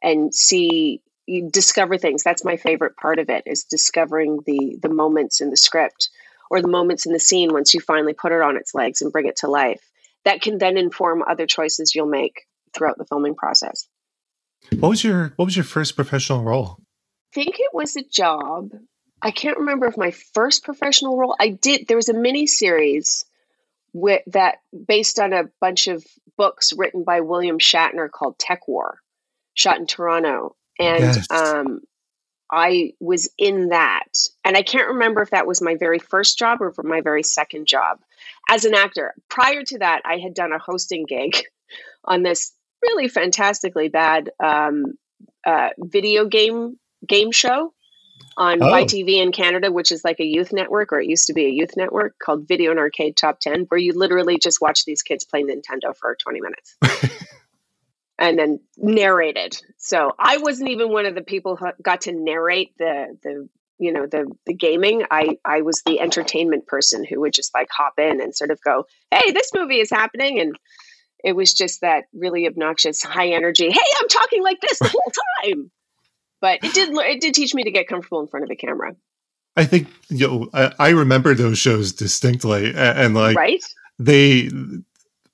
and 0.00 0.32
see 0.32 1.02
you 1.26 1.50
discover 1.50 1.98
things. 1.98 2.22
That's 2.22 2.44
my 2.44 2.56
favorite 2.56 2.96
part 2.96 3.18
of 3.18 3.28
it 3.28 3.42
is 3.46 3.64
discovering 3.64 4.40
the 4.46 4.78
the 4.80 4.88
moments 4.88 5.40
in 5.40 5.50
the 5.50 5.56
script 5.56 6.10
or 6.50 6.62
the 6.62 6.68
moments 6.68 7.04
in 7.04 7.12
the 7.12 7.18
scene 7.18 7.52
once 7.52 7.74
you 7.74 7.80
finally 7.80 8.14
put 8.14 8.30
it 8.30 8.42
on 8.42 8.56
its 8.56 8.74
legs 8.74 9.02
and 9.02 9.10
bring 9.10 9.26
it 9.26 9.36
to 9.38 9.50
life. 9.50 9.82
That 10.24 10.40
can 10.40 10.58
then 10.58 10.76
inform 10.76 11.22
other 11.22 11.46
choices 11.46 11.94
you'll 11.94 12.06
make 12.06 12.46
throughout 12.74 12.98
the 12.98 13.06
filming 13.06 13.34
process 13.34 13.88
What 14.78 14.88
was 14.88 15.04
your 15.04 15.32
What 15.36 15.46
was 15.46 15.56
your 15.56 15.64
first 15.64 15.96
professional 15.96 16.42
role? 16.42 16.78
I 17.32 17.34
think 17.34 17.56
it 17.58 17.74
was 17.74 17.96
a 17.96 18.02
job 18.02 18.70
i 19.22 19.30
can't 19.30 19.58
remember 19.58 19.86
if 19.86 19.96
my 19.96 20.10
first 20.10 20.64
professional 20.64 21.16
role 21.16 21.36
i 21.40 21.48
did 21.48 21.86
there 21.88 21.96
was 21.96 22.08
a 22.08 22.14
mini 22.14 22.46
series 22.46 23.24
with 23.92 24.22
that 24.26 24.56
based 24.86 25.18
on 25.18 25.32
a 25.32 25.44
bunch 25.60 25.88
of 25.88 26.04
books 26.36 26.72
written 26.76 27.02
by 27.04 27.20
william 27.20 27.58
shatner 27.58 28.10
called 28.10 28.38
TekWar 28.38 28.94
shot 29.54 29.78
in 29.78 29.86
toronto 29.86 30.54
and 30.78 31.00
Yes. 31.00 31.30
um, 31.30 31.80
i 32.50 32.92
was 33.00 33.28
in 33.38 33.68
that 33.70 34.08
and 34.44 34.56
i 34.56 34.62
can't 34.62 34.88
remember 34.88 35.22
if 35.22 35.30
that 35.30 35.46
was 35.46 35.60
my 35.62 35.74
very 35.74 35.98
first 35.98 36.38
job 36.38 36.60
or 36.60 36.72
my 36.84 37.00
very 37.00 37.22
second 37.22 37.66
job 37.66 37.98
as 38.48 38.64
an 38.64 38.74
actor 38.74 39.14
prior 39.28 39.62
to 39.62 39.78
that 39.78 40.02
i 40.04 40.18
had 40.18 40.34
done 40.34 40.52
a 40.52 40.58
hosting 40.58 41.04
gig 41.06 41.36
on 42.04 42.22
this 42.22 42.52
really 42.86 43.08
fantastically 43.08 43.88
bad 43.88 44.30
um, 44.42 44.94
uh, 45.44 45.70
video 45.78 46.26
game 46.26 46.78
game 47.06 47.32
show 47.32 47.72
on 48.36 48.62
Oh. 48.62 48.66
YTV 48.66 49.16
in 49.16 49.32
Canada, 49.32 49.72
which 49.72 49.90
is 49.90 50.04
like 50.04 50.20
a 50.20 50.24
youth 50.24 50.52
network, 50.52 50.92
or 50.92 51.00
it 51.00 51.08
used 51.08 51.26
to 51.28 51.32
be 51.32 51.46
a 51.46 51.50
youth 51.50 51.76
network 51.76 52.18
called 52.18 52.46
Video 52.46 52.70
and 52.70 52.80
Arcade 52.80 53.16
Top 53.16 53.40
10, 53.40 53.66
where 53.68 53.78
you 53.78 53.92
literally 53.94 54.38
just 54.38 54.60
watch 54.60 54.84
these 54.84 55.02
kids 55.02 55.24
play 55.24 55.42
Nintendo 55.42 55.96
for 55.96 56.16
20 56.22 56.40
minutes 56.40 56.76
and 58.18 58.38
then 58.38 58.60
narrated. 58.76 59.56
So 59.78 60.12
I 60.18 60.38
wasn't 60.38 60.70
even 60.70 60.92
one 60.92 61.06
of 61.06 61.14
the 61.14 61.22
people 61.22 61.56
who 61.56 61.68
got 61.82 62.02
to 62.02 62.12
narrate 62.12 62.72
the, 62.78 63.16
the, 63.22 63.48
you 63.78 63.92
know, 63.92 64.06
the, 64.06 64.30
the 64.46 64.54
gaming. 64.54 65.04
I, 65.10 65.38
I 65.44 65.62
was 65.62 65.82
the 65.86 66.00
entertainment 66.00 66.66
person 66.66 67.04
who 67.04 67.20
would 67.20 67.32
just 67.32 67.54
like 67.54 67.68
hop 67.70 67.94
in 67.98 68.20
and 68.20 68.34
sort 68.34 68.50
of 68.50 68.60
go, 68.60 68.86
Hey, 69.10 69.32
this 69.32 69.50
movie 69.54 69.80
is 69.80 69.90
happening. 69.90 70.40
And 70.40 70.56
it 71.26 71.34
was 71.34 71.52
just 71.52 71.80
that 71.80 72.04
really 72.14 72.46
obnoxious 72.46 73.02
high 73.02 73.30
energy. 73.30 73.68
Hey, 73.68 73.80
I'm 74.00 74.08
talking 74.08 74.44
like 74.44 74.60
this 74.60 74.78
the 74.78 74.88
whole 74.88 75.12
time. 75.42 75.70
But 76.40 76.60
it 76.62 76.72
did, 76.72 76.90
it 76.96 77.20
did 77.20 77.34
teach 77.34 77.52
me 77.52 77.64
to 77.64 77.70
get 77.72 77.88
comfortable 77.88 78.20
in 78.20 78.28
front 78.28 78.44
of 78.44 78.50
a 78.50 78.54
camera. 78.54 78.94
I 79.56 79.64
think 79.64 79.88
you 80.08 80.28
know, 80.28 80.48
I, 80.54 80.72
I 80.78 80.88
remember 80.90 81.34
those 81.34 81.58
shows 81.58 81.92
distinctly, 81.92 82.68
and, 82.68 82.76
and 82.76 83.14
like 83.14 83.36
right? 83.36 83.64
they 83.98 84.50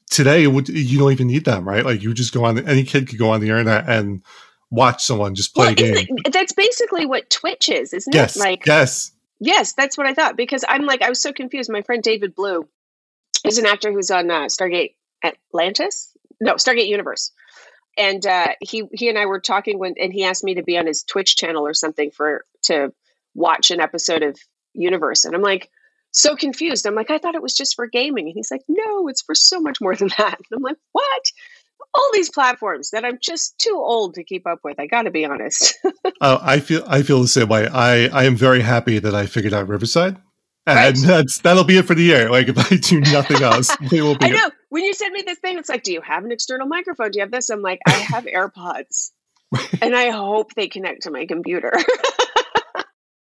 today 0.08 0.46
would 0.46 0.68
you 0.68 0.99
don't 0.99 1.12
even 1.12 1.26
need 1.26 1.44
them, 1.44 1.68
right? 1.68 1.84
Like 1.84 2.02
you 2.02 2.14
just 2.14 2.32
go 2.32 2.44
on. 2.44 2.66
Any 2.66 2.84
kid 2.84 3.08
could 3.08 3.18
go 3.18 3.30
on 3.30 3.40
the 3.40 3.49
internet 3.49 3.88
and 3.88 4.22
watch 4.70 5.04
someone 5.04 5.34
just 5.34 5.54
play 5.54 5.67
Well, 5.67 5.73
a 5.73 5.75
game. 5.75 6.06
it, 6.25 6.32
that's 6.32 6.52
basically 6.52 7.04
what 7.04 7.28
Twitch 7.30 7.69
is, 7.69 7.93
isn't 7.93 8.14
yes, 8.14 8.36
it? 8.36 8.40
Like, 8.40 8.64
yes, 8.64 9.10
yes, 9.40 9.75
that's 9.75 9.99
what 9.99 10.06
I 10.06 10.14
thought 10.14 10.36
because 10.36 10.64
I'm 10.69 10.86
like, 10.86 11.02
I 11.02 11.08
was 11.08 11.21
so 11.21 11.32
confused. 11.32 11.71
My 11.71 11.82
friend 11.82 12.02
David 12.02 12.36
Blue 12.36 12.67
is 13.45 13.58
an 13.58 13.67
actor 13.67 13.93
who's 13.93 14.12
on 14.12 14.30
uh, 14.30 14.45
Stargate 14.45 14.95
Atlantis, 15.23 16.17
no, 16.41 16.54
Stargate 16.54 16.89
Universe, 16.89 17.32
and 17.97 18.25
uh, 18.26 18.49
he 18.61 18.85
he 18.93 19.08
and 19.08 19.19
I 19.19 19.26
were 19.26 19.41
talking 19.41 19.78
when, 19.78 19.95
and 19.99 20.13
he 20.13 20.25
asked 20.25 20.45
me 20.45 20.54
to 20.54 20.63
be 20.63 20.78
on 20.78 20.87
his 20.87 21.02
Twitch 21.02 21.37
channel 21.37 21.67
or 21.67 21.75
something 21.75 22.11
for 22.11 22.45
to 22.65 22.93
watch 23.35 23.71
an 23.71 23.80
episode 23.80 24.23
of 24.23 24.39
Universe, 24.75 25.25
and 25.25 25.35
I'm 25.35 25.43
like. 25.43 25.71
So 26.15 26.37
confused. 26.37 26.87
I'm 26.87 26.95
like, 26.95 27.11
I 27.11 27.17
thought 27.17 27.37
it 27.37 27.43
was 27.43 27.56
just 27.56 27.75
for 27.75 27.87
gaming. 27.87 28.26
And 28.26 28.35
he's 28.35 28.50
like, 28.50 28.61
no, 28.69 29.08
it's 29.08 29.23
for 29.23 29.35
so 29.35 29.61
much 29.61 29.80
more 29.80 29.97
than 29.97 30.08
that. 30.19 30.35
And 30.37 30.58
I'm 30.58 30.63
like, 30.63 30.76
what? 30.93 31.23
all 31.95 32.11
these 32.13 32.30
platforms 32.30 32.91
that 32.91 33.04
I'm 33.04 33.19
just 33.21 33.58
too 33.58 33.76
old 33.76 34.15
to 34.15 34.25
keep 34.25 34.47
up 34.47 34.61
with. 34.65 34.80
I 34.80 34.87
got 34.87 35.02
to 35.02 35.11
be 35.11 35.25
honest. 35.25 35.78
uh, 36.21 36.39
I 36.43 36.61
feel 36.61 36.85
I 36.87 37.02
feel 37.02 37.21
the 37.21 37.28
same 37.28 37.49
way. 37.49 37.69
I 37.69 38.06
I 38.06 38.25
am 38.25 38.37
very 38.37 38.61
happy 38.61 38.99
that 38.99 39.15
I 39.15 39.26
figured 39.26 39.52
out 39.52 39.69
Riverside, 39.69 40.17
and 40.66 40.76
Right. 40.76 40.94
that's 40.96 41.40
that'll 41.40 41.64
be 41.64 41.76
it 41.78 41.86
for 41.86 41.94
the 41.94 42.02
year. 42.02 42.30
Like 42.30 42.48
if 42.48 42.58
I 42.58 42.76
do 42.76 43.00
nothing 43.00 43.42
else, 43.42 43.75
we 43.90 44.00
will 44.02 44.16
be. 44.16 44.26
I 44.26 44.30
know 44.30 44.50
when 44.68 44.84
you 44.84 44.94
sent 44.94 45.12
me 45.12 45.22
this 45.26 45.38
thing, 45.38 45.58
it's 45.58 45.68
like, 45.68 45.82
do 45.82 45.92
you 45.92 46.00
have 46.00 46.25
an 46.25 46.32
external 46.32 46.66
microphone? 46.66 47.10
Do 47.10 47.18
you 47.18 47.22
have 47.22 47.30
this? 47.32 47.50
I'm 47.50 47.62
like, 47.62 47.80
I 47.86 47.90
have 47.92 48.25
AirPods, 48.26 49.10
and 49.82 49.94
I 49.96 50.10
hope 50.10 50.54
they 50.54 50.68
connect 50.68 51.02
to 51.02 51.10
my 51.10 51.26
computer. 51.26 51.72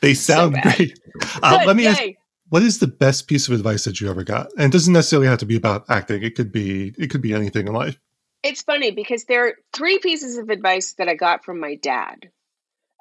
They 0.01 0.13
sound 0.13 0.53
bad. 0.53 0.77
great. 0.77 0.99
Uh, 1.43 1.63
let 1.67 1.75
me 1.75 1.87
ask, 1.87 2.03
what 2.51 2.63
is 2.63 2.79
the 2.81 2.87
best 2.87 3.27
piece 3.29 3.49
of 3.49 3.55
advice 3.55 3.85
that 3.85 3.99
you 4.01 4.11
ever 4.11 4.25
got? 4.25 4.51
And 4.59 4.67
it 4.67 4.73
doesn't 4.73 4.93
necessarily 4.93 5.27
have 5.27 5.39
to 5.39 5.47
be 5.47 5.57
about 5.57 5.87
acting. 5.89 6.23
It 6.23 6.35
could 6.35 6.53
be 6.53 6.95
it 6.99 7.09
could 7.11 7.23
be 7.23 7.33
anything 7.33 7.67
in 7.67 7.73
life. 7.73 7.99
It's 8.43 8.63
funny 8.63 8.91
because 8.91 9.25
there 9.25 9.47
are 9.49 9.55
three 9.73 9.99
pieces 9.99 10.37
of 10.37 10.51
advice 10.51 10.95
that 10.99 11.09
I 11.09 11.15
got 11.15 11.45
from 11.45 11.61
my 11.61 11.77
dad. 11.77 12.29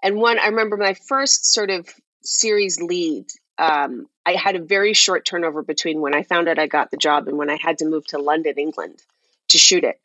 And 0.02 0.16
one, 0.16 0.40
I 0.40 0.48
remember 0.48 0.78
my 0.78 0.96
first 1.08 1.54
sort 1.54 1.70
of 1.70 1.88
series 2.24 2.82
lead. 2.82 3.26
Um, 3.58 4.08
I 4.26 4.34
had 4.34 4.56
a 4.56 4.60
very 4.60 4.94
short 4.94 5.26
turnover 5.26 5.62
between 5.62 6.02
when 6.02 6.16
I 6.16 6.24
found 6.24 6.48
out 6.48 6.60
I 6.60 6.68
got 6.68 6.92
the 6.92 6.98
job 6.98 7.28
and 7.28 7.38
when 7.38 7.50
I 7.50 7.58
had 7.62 7.80
to 7.80 7.86
move 7.86 8.08
to 8.08 8.18
London, 8.18 8.56
England 8.58 9.02
to 9.50 9.58
shoot 9.58 9.84
it. 9.84 10.00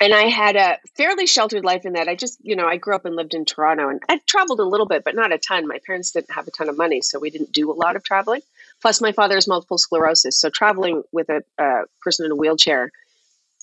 And 0.00 0.14
I 0.14 0.24
had 0.24 0.56
a 0.56 0.78
fairly 0.96 1.26
sheltered 1.26 1.64
life 1.64 1.86
in 1.86 1.94
that 1.94 2.08
I 2.08 2.14
just, 2.14 2.38
you 2.42 2.54
know, 2.54 2.66
I 2.66 2.76
grew 2.76 2.94
up 2.94 3.04
and 3.04 3.16
lived 3.16 3.34
in 3.34 3.44
Toronto 3.44 3.88
and 3.88 4.00
I 4.08 4.20
traveled 4.26 4.60
a 4.60 4.64
little 4.64 4.86
bit, 4.86 5.04
but 5.04 5.14
not 5.14 5.32
a 5.32 5.38
ton. 5.38 5.66
My 5.66 5.80
parents 5.84 6.12
didn't 6.12 6.30
have 6.30 6.46
a 6.46 6.50
ton 6.50 6.68
of 6.68 6.76
money, 6.76 7.00
so 7.00 7.18
we 7.18 7.30
didn't 7.30 7.52
do 7.52 7.70
a 7.70 7.74
lot 7.74 7.96
of 7.96 8.04
traveling. 8.04 8.42
Plus, 8.82 9.00
my 9.00 9.12
father 9.12 9.34
has 9.34 9.48
multiple 9.48 9.78
sclerosis. 9.78 10.38
So 10.38 10.50
traveling 10.50 11.02
with 11.12 11.30
a, 11.30 11.42
a 11.58 11.84
person 12.02 12.26
in 12.26 12.32
a 12.32 12.36
wheelchair 12.36 12.92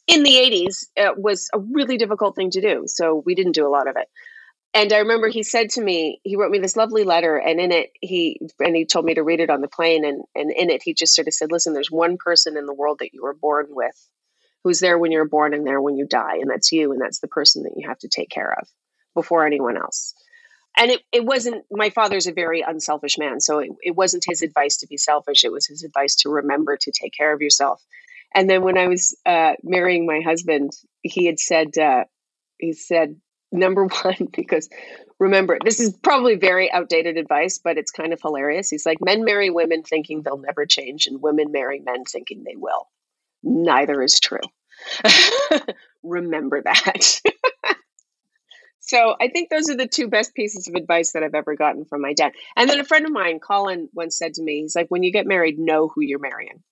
in 0.08 0.24
the 0.24 0.32
80s 0.32 0.86
uh, 0.98 1.14
was 1.16 1.50
a 1.54 1.60
really 1.60 1.98
difficult 1.98 2.36
thing 2.36 2.50
to 2.52 2.62
do. 2.62 2.84
So 2.88 3.22
we 3.26 3.36
didn't 3.36 3.54
do 3.54 3.68
a 3.68 3.70
lot 3.70 3.88
of 3.88 3.96
it. 3.96 4.10
And 4.76 4.92
I 4.92 5.00
remember 5.00 5.28
he 5.28 5.44
said 5.44 5.70
to 5.72 5.82
me, 5.84 6.20
he 6.24 6.36
wrote 6.36 6.50
me 6.50 6.58
this 6.58 6.76
lovely 6.76 7.04
letter, 7.04 7.38
and 7.38 7.60
in 7.60 7.72
it 7.72 7.92
he 8.02 8.40
and 8.60 8.76
he 8.76 8.86
told 8.86 9.06
me 9.06 9.14
to 9.14 9.24
read 9.24 9.40
it 9.40 9.52
on 9.52 9.62
the 9.62 9.68
plane, 9.68 10.04
and 10.04 10.24
and 10.34 10.52
in 10.52 10.70
it 10.70 10.82
he 10.84 10.94
just 10.94 11.16
sort 11.16 11.28
of 11.28 11.34
said, 11.34 11.52
"Listen, 11.52 11.74
there's 11.74 11.92
one 11.92 12.18
person 12.18 12.58
in 12.58 12.66
the 12.66 12.74
world 12.74 13.00
that 13.00 13.14
you 13.14 13.22
were 13.22 13.36
born 13.36 13.68
with, 13.70 13.96
who's 14.64 14.80
there 14.80 14.98
when 14.98 15.12
you're 15.12 15.28
born 15.28 15.54
and 15.54 15.66
there 15.66 15.82
when 15.82 15.96
you 15.96 16.08
die, 16.08 16.38
and 16.42 16.50
that's 16.50 16.72
you, 16.72 16.92
and 16.92 17.00
that's 17.00 17.20
the 17.20 17.28
person 17.28 17.64
that 17.64 17.74
you 17.76 17.88
have 17.88 18.00
to 18.00 18.08
take 18.08 18.30
care 18.30 18.52
of 18.60 18.68
before 19.14 19.46
anyone 19.46 19.78
else." 19.78 20.16
And 20.76 20.90
it, 20.90 21.02
it 21.12 21.24
wasn't 21.24 21.66
my 21.70 21.92
father's 21.92 22.26
a 22.26 22.34
very 22.34 22.62
unselfish 22.62 23.20
man, 23.20 23.42
so 23.42 23.60
it, 23.60 23.70
it 23.84 23.96
wasn't 23.96 24.26
his 24.26 24.42
advice 24.42 24.78
to 24.78 24.88
be 24.88 24.98
selfish. 24.98 25.44
It 25.44 25.52
was 25.52 25.68
his 25.68 25.84
advice 25.84 26.16
to 26.18 26.30
remember 26.30 26.78
to 26.78 26.92
take 26.92 27.14
care 27.16 27.32
of 27.32 27.42
yourself. 27.42 27.84
And 28.34 28.50
then 28.50 28.64
when 28.64 28.80
I 28.80 28.88
was 28.88 29.16
uh, 29.24 29.54
marrying 29.62 30.08
my 30.08 30.22
husband, 30.22 30.72
he 31.04 31.28
had 31.28 31.40
said, 31.40 31.78
uh, 31.78 32.06
he 32.58 32.74
said, 32.74 33.18
number 33.54 33.86
one, 34.04 34.30
because 34.36 34.70
remember, 35.20 35.58
this 35.64 35.80
is 35.80 35.96
probably 36.02 36.36
very 36.36 36.72
outdated 36.72 37.18
advice, 37.18 37.60
but 37.64 37.78
it's 37.78 37.92
kind 37.92 38.14
of 38.14 38.22
hilarious. 38.22 38.70
He's 38.70 38.86
like, 38.86 39.00
men 39.02 39.24
marry 39.24 39.50
women 39.50 39.84
thinking 39.84 40.22
they'll 40.22 40.38
never 40.38 40.66
change, 40.66 41.08
and 41.08 41.22
women 41.22 41.52
marry 41.52 41.80
men 41.80 42.04
thinking 42.06 42.44
they 42.44 42.56
will. 42.56 42.88
Neither 43.44 44.02
is 44.02 44.20
true. 44.20 44.40
remember 46.04 46.62
that. 46.62 47.22
so 48.80 49.16
I 49.20 49.28
think 49.30 49.50
those 49.50 49.70
are 49.70 49.78
the 49.78 49.88
two 49.88 50.08
best 50.08 50.34
pieces 50.34 50.68
of 50.68 50.76
advice 50.76 51.14
that 51.14 51.24
I've 51.24 51.36
ever 51.36 51.56
gotten 51.56 51.86
from 51.86 52.02
my 52.02 52.14
dad. 52.14 52.34
And 52.56 52.70
then 52.70 52.80
a 52.80 52.86
friend 52.86 53.06
of 53.06 53.12
mine, 53.12 53.40
Colin, 53.40 53.90
once 53.94 54.18
said 54.18 54.34
to 54.36 54.44
me, 54.44 54.62
he's 54.62 54.76
like, 54.76 54.90
when 54.90 55.04
you 55.04 55.12
get 55.12 55.28
married, 55.28 55.60
know 55.60 55.88
who 55.88 56.02
you're 56.02 56.20
marrying. 56.20 56.64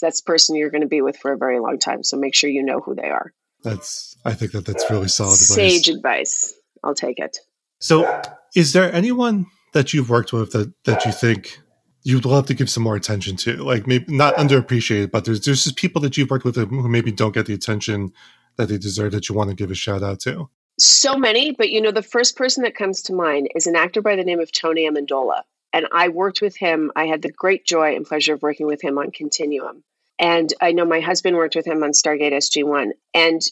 That's 0.00 0.20
the 0.20 0.26
person 0.26 0.56
you're 0.56 0.70
going 0.70 0.82
to 0.82 0.88
be 0.88 1.00
with 1.00 1.16
for 1.16 1.32
a 1.32 1.38
very 1.38 1.60
long 1.60 1.78
time. 1.78 2.02
So 2.02 2.16
make 2.16 2.34
sure 2.34 2.50
you 2.50 2.64
know 2.64 2.80
who 2.80 2.96
they 2.96 3.08
are. 3.08 3.32
That's 3.62 4.16
I 4.24 4.34
think 4.34 4.52
that 4.52 4.66
that's 4.66 4.88
really 4.90 5.08
solid 5.08 5.34
advice. 5.34 5.54
Sage 5.54 5.88
advice. 5.88 6.54
I'll 6.84 6.94
take 6.94 7.18
it. 7.18 7.38
So, 7.80 8.22
is 8.54 8.72
there 8.72 8.92
anyone 8.92 9.46
that 9.72 9.92
you've 9.92 10.10
worked 10.10 10.32
with 10.32 10.52
that 10.52 10.72
that 10.84 11.04
you 11.04 11.12
think 11.12 11.58
you'd 12.02 12.24
love 12.24 12.46
to 12.46 12.54
give 12.54 12.70
some 12.70 12.82
more 12.82 12.96
attention 12.96 13.36
to? 13.38 13.56
Like 13.56 13.86
maybe 13.86 14.14
not 14.14 14.34
underappreciated, 14.36 15.10
but 15.10 15.24
there's 15.24 15.44
there's 15.44 15.64
just 15.64 15.76
people 15.76 16.00
that 16.02 16.16
you've 16.16 16.30
worked 16.30 16.44
with 16.44 16.56
who 16.56 16.88
maybe 16.88 17.12
don't 17.12 17.34
get 17.34 17.46
the 17.46 17.54
attention 17.54 18.12
that 18.56 18.68
they 18.68 18.78
deserve 18.78 19.12
that 19.12 19.28
you 19.28 19.34
want 19.34 19.50
to 19.50 19.56
give 19.56 19.70
a 19.70 19.74
shout 19.74 20.02
out 20.02 20.20
to. 20.20 20.48
So 20.78 21.16
many, 21.16 21.52
but 21.52 21.70
you 21.70 21.80
know, 21.80 21.90
the 21.90 22.02
first 22.02 22.36
person 22.36 22.64
that 22.64 22.74
comes 22.74 23.02
to 23.02 23.12
mind 23.12 23.48
is 23.54 23.66
an 23.66 23.76
actor 23.76 24.02
by 24.02 24.16
the 24.16 24.24
name 24.24 24.40
of 24.40 24.52
Tony 24.52 24.88
Amendola. 24.88 25.42
And 25.72 25.86
I 25.92 26.08
worked 26.08 26.42
with 26.42 26.56
him. 26.56 26.92
I 26.96 27.06
had 27.06 27.22
the 27.22 27.32
great 27.32 27.64
joy 27.64 27.96
and 27.96 28.06
pleasure 28.06 28.34
of 28.34 28.42
working 28.42 28.66
with 28.66 28.82
him 28.82 28.98
on 28.98 29.10
Continuum. 29.10 29.84
And 30.22 30.54
I 30.60 30.70
know 30.70 30.84
my 30.84 31.00
husband 31.00 31.36
worked 31.36 31.56
with 31.56 31.66
him 31.66 31.82
on 31.82 31.90
Stargate 31.90 32.32
SG1. 32.32 32.92
And 33.12 33.42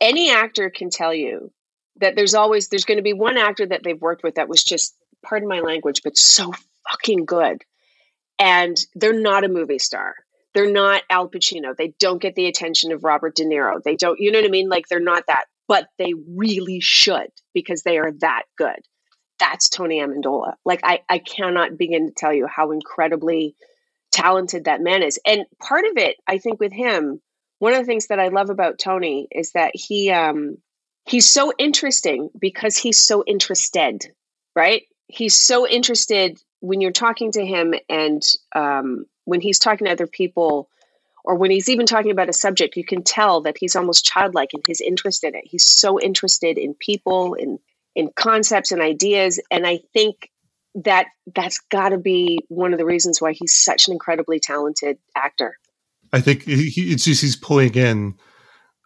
any 0.00 0.30
actor 0.30 0.70
can 0.70 0.88
tell 0.88 1.12
you 1.12 1.52
that 2.00 2.16
there's 2.16 2.34
always 2.34 2.68
there's 2.68 2.86
going 2.86 2.96
to 2.96 3.02
be 3.02 3.12
one 3.12 3.36
actor 3.36 3.66
that 3.66 3.82
they've 3.84 4.00
worked 4.00 4.22
with 4.22 4.36
that 4.36 4.48
was 4.48 4.64
just 4.64 4.96
pardon 5.22 5.48
my 5.48 5.60
language 5.60 6.00
but 6.02 6.16
so 6.16 6.52
fucking 6.88 7.26
good. 7.26 7.62
And 8.38 8.78
they're 8.94 9.20
not 9.20 9.44
a 9.44 9.48
movie 9.48 9.78
star. 9.78 10.14
They're 10.54 10.72
not 10.72 11.02
al 11.10 11.28
pacino. 11.28 11.76
They 11.76 11.88
don't 11.98 12.22
get 12.22 12.34
the 12.36 12.46
attention 12.46 12.90
of 12.92 13.04
robert 13.04 13.34
de 13.34 13.44
niro. 13.44 13.82
They 13.82 13.96
don't 13.96 14.18
you 14.18 14.32
know 14.32 14.38
what 14.38 14.46
i 14.46 14.50
mean? 14.50 14.70
Like 14.70 14.88
they're 14.88 15.00
not 15.00 15.24
that. 15.26 15.44
But 15.66 15.88
they 15.98 16.14
really 16.34 16.80
should 16.80 17.28
because 17.52 17.82
they 17.82 17.98
are 17.98 18.12
that 18.20 18.44
good. 18.56 18.80
That's 19.38 19.68
tony 19.68 20.00
amendola. 20.00 20.54
Like 20.64 20.80
i 20.84 21.00
i 21.10 21.18
cannot 21.18 21.76
begin 21.76 22.06
to 22.06 22.14
tell 22.14 22.32
you 22.32 22.46
how 22.46 22.70
incredibly 22.70 23.56
talented 24.10 24.64
that 24.64 24.80
man 24.80 25.02
is 25.02 25.18
and 25.26 25.44
part 25.60 25.84
of 25.84 25.96
it 25.96 26.16
i 26.26 26.38
think 26.38 26.58
with 26.60 26.72
him 26.72 27.20
one 27.58 27.72
of 27.72 27.78
the 27.78 27.84
things 27.84 28.06
that 28.06 28.18
i 28.18 28.28
love 28.28 28.50
about 28.50 28.78
tony 28.78 29.28
is 29.30 29.52
that 29.52 29.72
he 29.74 30.10
um 30.10 30.56
he's 31.08 31.30
so 31.30 31.52
interesting 31.58 32.30
because 32.38 32.76
he's 32.76 32.98
so 32.98 33.24
interested, 33.26 34.06
right? 34.54 34.82
He's 35.06 35.34
so 35.34 35.66
interested 35.66 36.38
when 36.60 36.80
you're 36.80 36.92
talking 36.92 37.32
to 37.32 37.44
him 37.44 37.74
and 37.88 38.22
um, 38.54 39.06
when 39.24 39.40
he's 39.40 39.58
talking 39.58 39.86
to 39.86 39.92
other 39.92 40.06
people 40.06 40.68
or 41.24 41.34
when 41.34 41.50
he's 41.50 41.68
even 41.68 41.86
talking 41.86 42.10
about 42.10 42.28
a 42.28 42.34
subject, 42.34 42.76
you 42.76 42.84
can 42.84 43.02
tell 43.02 43.42
that 43.42 43.56
he's 43.58 43.76
almost 43.76 44.04
childlike 44.04 44.54
in 44.54 44.60
his 44.66 44.80
interest 44.80 45.24
in 45.24 45.34
it. 45.34 45.44
He's 45.44 45.64
so 45.64 46.00
interested 46.00 46.58
in 46.58 46.74
people, 46.74 47.34
in 47.34 47.58
in 47.94 48.10
concepts 48.14 48.70
and 48.70 48.80
ideas, 48.80 49.40
and 49.50 49.66
I 49.66 49.80
think 49.92 50.30
that 50.74 51.06
that's 51.34 51.58
got 51.70 51.90
to 51.90 51.98
be 51.98 52.40
one 52.48 52.72
of 52.72 52.78
the 52.78 52.84
reasons 52.84 53.20
why 53.20 53.32
he's 53.32 53.54
such 53.54 53.88
an 53.88 53.92
incredibly 53.92 54.38
talented 54.38 54.98
actor. 55.16 55.56
I 56.12 56.20
think 56.20 56.42
he, 56.42 56.92
it's 56.92 57.04
just 57.04 57.20
he's 57.20 57.36
pulling 57.36 57.74
in 57.74 58.14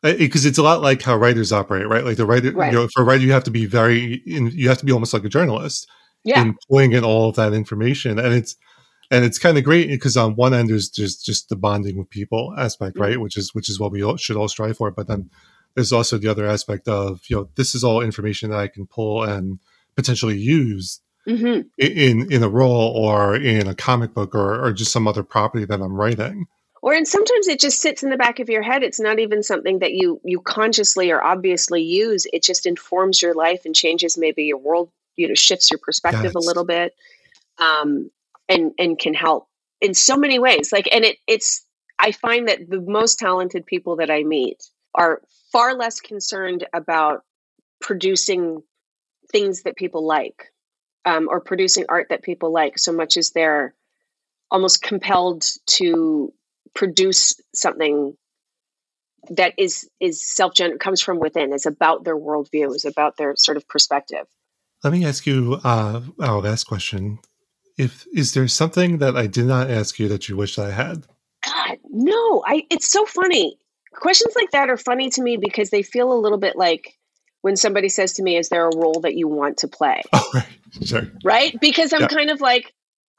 because 0.03 0.45
uh, 0.45 0.49
it's 0.49 0.59
a 0.59 0.63
lot 0.63 0.83
like 0.83 1.03
how 1.03 1.17
writers 1.17 1.53
operate, 1.53 1.89
right? 1.89 2.05
Like 2.05 2.17
the 2.17 2.27
writer, 2.27 2.51
right. 2.53 2.73
you 2.73 2.79
know, 2.79 2.89
for 2.93 3.03
a 3.03 3.05
writer, 3.05 3.23
you 3.23 3.33
have 3.33 3.45
to 3.45 3.53
be 3.53 3.67
very, 3.67 4.21
you 4.25 4.69
have 4.69 4.79
to 4.79 4.85
be 4.85 4.93
almost 4.93 5.15
like 5.15 5.25
a 5.25 5.29
journalist 5.29 5.89
yeah. 6.25 6.43
in 6.43 6.57
pulling 6.69 6.93
in 6.93 7.05
all 7.05 7.29
of 7.29 7.37
that 7.37 7.53
information, 7.53 8.19
and 8.19 8.35
it's 8.35 8.57
and 9.11 9.25
it's 9.25 9.39
kind 9.39 9.59
of 9.59 9.65
great 9.65 9.89
because 9.89 10.17
on 10.17 10.35
one 10.35 10.55
end 10.55 10.71
there's 10.71 10.89
just 10.89 11.25
just 11.25 11.49
the 11.49 11.57
bonding 11.57 11.99
with 11.99 12.11
people 12.11 12.55
aspect, 12.59 12.99
right? 12.99 13.13
Mm-hmm. 13.13 13.23
Which 13.23 13.37
is 13.37 13.55
which 13.55 13.69
is 13.69 13.79
what 13.79 13.93
we 13.93 14.03
all, 14.03 14.17
should 14.17 14.37
all 14.37 14.49
strive 14.49 14.77
for, 14.77 14.91
but 14.91 15.07
then 15.07 15.31
there's 15.75 15.93
also 15.93 16.19
the 16.19 16.29
other 16.29 16.47
aspect 16.47 16.89
of 16.89 17.21
you 17.29 17.37
know 17.37 17.49
this 17.55 17.75
is 17.75 17.85
all 17.85 18.01
information 18.01 18.51
that 18.51 18.59
I 18.59 18.69
can 18.69 18.87
pull 18.87 19.23
and 19.23 19.61
potentially 19.95 20.37
use 20.37 21.01
mm-hmm. 21.27 21.69
in 21.79 22.33
in 22.33 22.43
a 22.43 22.49
role 22.49 22.93
or 22.97 23.37
in 23.37 23.69
a 23.69 23.75
comic 23.75 24.15
book 24.15 24.35
or 24.35 24.65
or 24.65 24.73
just 24.73 24.93
some 24.93 25.07
other 25.07 25.23
property 25.23 25.65
that 25.65 25.81
I'm 25.81 25.95
writing 25.95 26.47
or 26.83 26.93
and 26.93 27.07
sometimes 27.07 27.47
it 27.47 27.61
just 27.61 27.81
sits 27.81 28.03
in 28.03 28.11
the 28.11 28.17
back 28.17 28.41
of 28.41 28.51
your 28.51 28.63
head 28.63 28.83
it's 28.83 29.01
not 29.01 29.19
even 29.19 29.43
something 29.43 29.79
that 29.79 29.93
you 29.93 30.21
you 30.25 30.41
consciously 30.41 31.11
or 31.11 31.23
obviously 31.23 31.83
use 31.83 32.27
it 32.33 32.43
just 32.43 32.67
informs 32.67 33.23
your 33.23 33.35
life 33.35 33.65
and 33.65 33.75
changes 33.75 34.19
maybe 34.19 34.45
your 34.45 34.59
world 34.59 34.91
you 35.17 35.29
know 35.29 35.35
shifts 35.35 35.71
your 35.71 35.79
perspective 35.79 36.25
yes. 36.25 36.35
a 36.35 36.39
little 36.39 36.65
bit 36.65 36.95
um 37.59 38.11
and 38.49 38.73
and 38.79 38.99
can 38.99 39.15
help 39.15 39.49
in 39.81 39.95
so 39.95 40.17
many 40.17 40.39
ways 40.39 40.73
like 40.73 40.89
and 40.93 41.05
it 41.05 41.17
it's 41.27 41.65
i 41.99 42.13
find 42.13 42.49
that 42.49 42.69
the 42.69 42.81
most 42.81 43.19
talented 43.19 43.65
people 43.65 43.97
that 43.97 44.11
i 44.11 44.23
meet 44.23 44.63
are 44.95 45.23
far 45.53 45.75
less 45.75 46.01
concerned 46.01 46.67
about 46.75 47.25
producing 47.81 48.63
things 49.31 49.63
that 49.63 49.77
people 49.77 50.05
like 50.05 50.52
um, 51.05 51.29
or 51.31 51.41
producing 51.41 51.85
art 51.89 52.09
that 52.11 52.23
people 52.23 52.53
like 52.53 52.79
so 52.79 52.93
much 52.93 53.17
as 53.17 53.31
they're 53.31 53.75
almost 54.51 54.83
compelled 54.83 55.45
to 55.67 56.33
produce 56.75 57.35
something 57.55 58.17
that 59.31 59.55
is 59.57 59.89
is 60.01 60.23
self 60.23 60.53
comes 60.81 61.01
from 61.01 61.19
within 61.19 61.53
is 61.53 61.67
about 61.67 62.05
their 62.05 62.17
worldview 62.17 62.75
is 62.75 62.85
about 62.85 63.17
their 63.17 63.35
sort 63.37 63.57
of 63.57 63.67
perspective. 63.69 64.27
Let 64.83 64.93
me 64.93 65.05
ask 65.05 65.27
you 65.27 65.61
uh 65.65 66.03
our 66.21 66.41
last 66.41 66.65
question. 66.65 67.19
If 67.79 68.07
is 68.13 68.35
there 68.35 68.49
something 68.49 68.99
that 68.99 69.17
i 69.17 69.27
did 69.27 69.47
not 69.47 69.71
ask 69.71 69.99
you 69.99 70.09
that 70.09 70.29
you 70.29 70.37
wish 70.37 70.59
i 70.59 70.71
had? 70.71 71.07
God 71.45 71.79
no 71.91 72.43
i 72.47 72.65
it's 72.71 72.91
so 72.91 73.07
funny. 73.07 73.59
Questions 73.95 74.35
like 74.35 74.51
that 74.53 74.71
are 74.71 74.77
funny 74.79 75.11
to 75.11 75.23
me 75.23 75.37
because 75.37 75.71
they 75.71 75.83
feel 75.83 76.13
a 76.13 76.19
little 76.19 76.39
bit 76.39 76.57
like 76.57 76.95
when 77.43 77.57
somebody 77.57 77.89
says 77.89 78.15
to 78.15 78.23
me 78.23 78.37
is 78.37 78.49
there 78.49 78.67
a 78.67 78.77
role 78.77 79.01
that 79.01 79.15
you 79.15 79.29
want 79.29 79.59
to 79.59 79.69
play 79.69 80.03
oh, 80.13 80.31
right 80.35 80.47
sure 80.83 81.07
right 81.23 81.61
because 81.61 81.93
i'm 81.93 82.03
yeah. 82.03 82.09
kind 82.09 82.31
of 82.31 82.41
like 82.41 82.73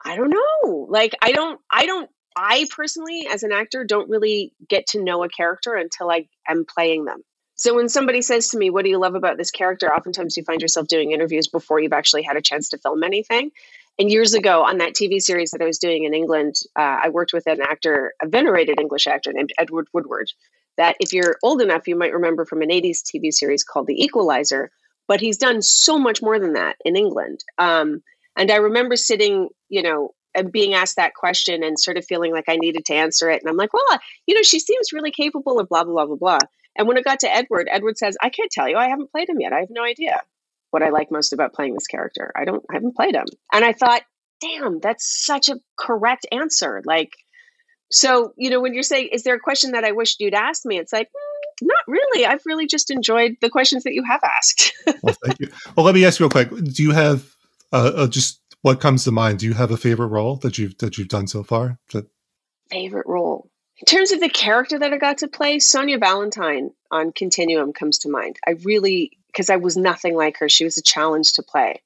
i 0.04 0.16
don't 0.16 0.30
know 0.30 0.86
like 0.90 1.14
i 1.22 1.32
don't 1.32 1.60
i 1.70 1.86
don't 1.86 2.10
I 2.36 2.66
personally, 2.74 3.26
as 3.30 3.42
an 3.42 3.52
actor, 3.52 3.84
don't 3.84 4.10
really 4.10 4.52
get 4.68 4.88
to 4.88 5.02
know 5.02 5.22
a 5.22 5.28
character 5.28 5.74
until 5.74 6.10
I 6.10 6.26
am 6.48 6.64
playing 6.64 7.04
them. 7.04 7.22
So 7.56 7.74
when 7.74 7.88
somebody 7.88 8.22
says 8.22 8.48
to 8.48 8.58
me, 8.58 8.70
What 8.70 8.84
do 8.84 8.90
you 8.90 8.98
love 8.98 9.14
about 9.14 9.36
this 9.36 9.50
character? 9.50 9.92
Oftentimes 9.92 10.36
you 10.36 10.42
find 10.42 10.60
yourself 10.60 10.88
doing 10.88 11.12
interviews 11.12 11.46
before 11.46 11.78
you've 11.78 11.92
actually 11.92 12.22
had 12.22 12.36
a 12.36 12.42
chance 12.42 12.70
to 12.70 12.78
film 12.78 13.04
anything. 13.04 13.52
And 13.98 14.10
years 14.10 14.34
ago, 14.34 14.64
on 14.64 14.78
that 14.78 14.94
TV 14.94 15.20
series 15.20 15.52
that 15.52 15.62
I 15.62 15.66
was 15.66 15.78
doing 15.78 16.02
in 16.02 16.14
England, 16.14 16.56
uh, 16.74 16.98
I 17.04 17.10
worked 17.10 17.32
with 17.32 17.46
an 17.46 17.60
actor, 17.60 18.14
a 18.20 18.26
venerated 18.26 18.80
English 18.80 19.06
actor 19.06 19.32
named 19.32 19.52
Edward 19.56 19.86
Woodward. 19.92 20.32
That, 20.76 20.96
if 21.00 21.12
you're 21.12 21.36
old 21.42 21.62
enough, 21.62 21.86
you 21.86 21.96
might 21.96 22.12
remember 22.12 22.44
from 22.44 22.62
an 22.62 22.70
80s 22.70 23.02
TV 23.02 23.32
series 23.32 23.64
called 23.64 23.86
The 23.86 24.02
Equalizer. 24.02 24.70
But 25.06 25.20
he's 25.20 25.36
done 25.36 25.60
so 25.60 25.98
much 25.98 26.22
more 26.22 26.38
than 26.38 26.54
that 26.54 26.76
in 26.84 26.96
England. 26.96 27.44
Um, 27.58 28.02
and 28.36 28.50
I 28.50 28.56
remember 28.56 28.96
sitting, 28.96 29.50
you 29.68 29.82
know, 29.82 30.14
and 30.34 30.50
being 30.50 30.74
asked 30.74 30.96
that 30.96 31.14
question 31.14 31.62
and 31.62 31.78
sort 31.78 31.96
of 31.96 32.04
feeling 32.04 32.32
like 32.32 32.48
I 32.48 32.56
needed 32.56 32.84
to 32.86 32.94
answer 32.94 33.30
it. 33.30 33.40
And 33.42 33.48
I'm 33.48 33.56
like, 33.56 33.72
well, 33.72 34.00
you 34.26 34.34
know, 34.34 34.42
she 34.42 34.58
seems 34.58 34.92
really 34.92 35.12
capable 35.12 35.60
of 35.60 35.68
blah, 35.68 35.84
blah, 35.84 35.92
blah, 35.92 36.06
blah, 36.06 36.16
blah. 36.16 36.38
And 36.76 36.88
when 36.88 36.96
it 36.96 37.04
got 37.04 37.20
to 37.20 37.32
Edward, 37.32 37.68
Edward 37.70 37.98
says, 37.98 38.16
I 38.20 38.30
can't 38.30 38.50
tell 38.50 38.68
you. 38.68 38.76
I 38.76 38.88
haven't 38.88 39.12
played 39.12 39.28
him 39.28 39.40
yet. 39.40 39.52
I 39.52 39.60
have 39.60 39.70
no 39.70 39.84
idea 39.84 40.22
what 40.70 40.82
I 40.82 40.90
like 40.90 41.10
most 41.10 41.32
about 41.32 41.52
playing 41.52 41.74
this 41.74 41.86
character. 41.86 42.32
I 42.34 42.44
don't, 42.44 42.64
I 42.68 42.74
haven't 42.74 42.96
played 42.96 43.14
him. 43.14 43.26
And 43.52 43.64
I 43.64 43.72
thought, 43.72 44.02
damn, 44.40 44.80
that's 44.80 45.24
such 45.24 45.48
a 45.48 45.60
correct 45.78 46.26
answer. 46.32 46.82
Like, 46.84 47.12
so, 47.90 48.32
you 48.36 48.50
know, 48.50 48.60
when 48.60 48.74
you're 48.74 48.82
saying, 48.82 49.10
is 49.12 49.22
there 49.22 49.34
a 49.34 49.40
question 49.40 49.72
that 49.72 49.84
I 49.84 49.92
wish 49.92 50.16
you'd 50.18 50.34
asked 50.34 50.66
me? 50.66 50.78
It's 50.78 50.92
like, 50.92 51.08
mm, 51.08 51.66
not 51.66 51.82
really. 51.86 52.26
I've 52.26 52.42
really 52.46 52.66
just 52.66 52.90
enjoyed 52.90 53.36
the 53.40 53.50
questions 53.50 53.84
that 53.84 53.94
you 53.94 54.02
have 54.04 54.22
asked. 54.24 54.72
well, 55.02 55.16
thank 55.24 55.40
you. 55.40 55.48
Well, 55.76 55.86
let 55.86 55.94
me 55.94 56.04
ask 56.04 56.18
you 56.18 56.24
real 56.24 56.30
quick. 56.30 56.50
Do 56.50 56.82
you 56.82 56.92
have 56.92 57.34
uh, 57.72 57.92
uh, 57.94 58.06
just 58.06 58.40
what 58.62 58.80
comes 58.80 59.04
to 59.04 59.12
mind? 59.12 59.38
Do 59.38 59.46
you 59.46 59.54
have 59.54 59.70
a 59.70 59.76
favorite 59.76 60.08
role 60.08 60.36
that 60.36 60.58
you've 60.58 60.76
that 60.78 60.98
you've 60.98 61.08
done 61.08 61.26
so 61.26 61.42
far? 61.42 61.78
That 61.92 62.06
favorite 62.70 63.06
role 63.06 63.50
in 63.80 63.86
terms 63.86 64.12
of 64.12 64.20
the 64.20 64.28
character 64.28 64.78
that 64.78 64.92
I 64.92 64.98
got 64.98 65.18
to 65.18 65.28
play, 65.28 65.58
Sonya 65.58 65.98
Valentine 65.98 66.70
on 66.90 67.12
Continuum 67.12 67.72
comes 67.72 67.98
to 67.98 68.08
mind. 68.08 68.36
I 68.46 68.52
really 68.62 69.18
because 69.26 69.50
I 69.50 69.56
was 69.56 69.76
nothing 69.76 70.14
like 70.14 70.38
her. 70.38 70.48
She 70.48 70.64
was 70.64 70.78
a 70.78 70.82
challenge 70.82 71.34
to 71.34 71.42
play, 71.42 71.82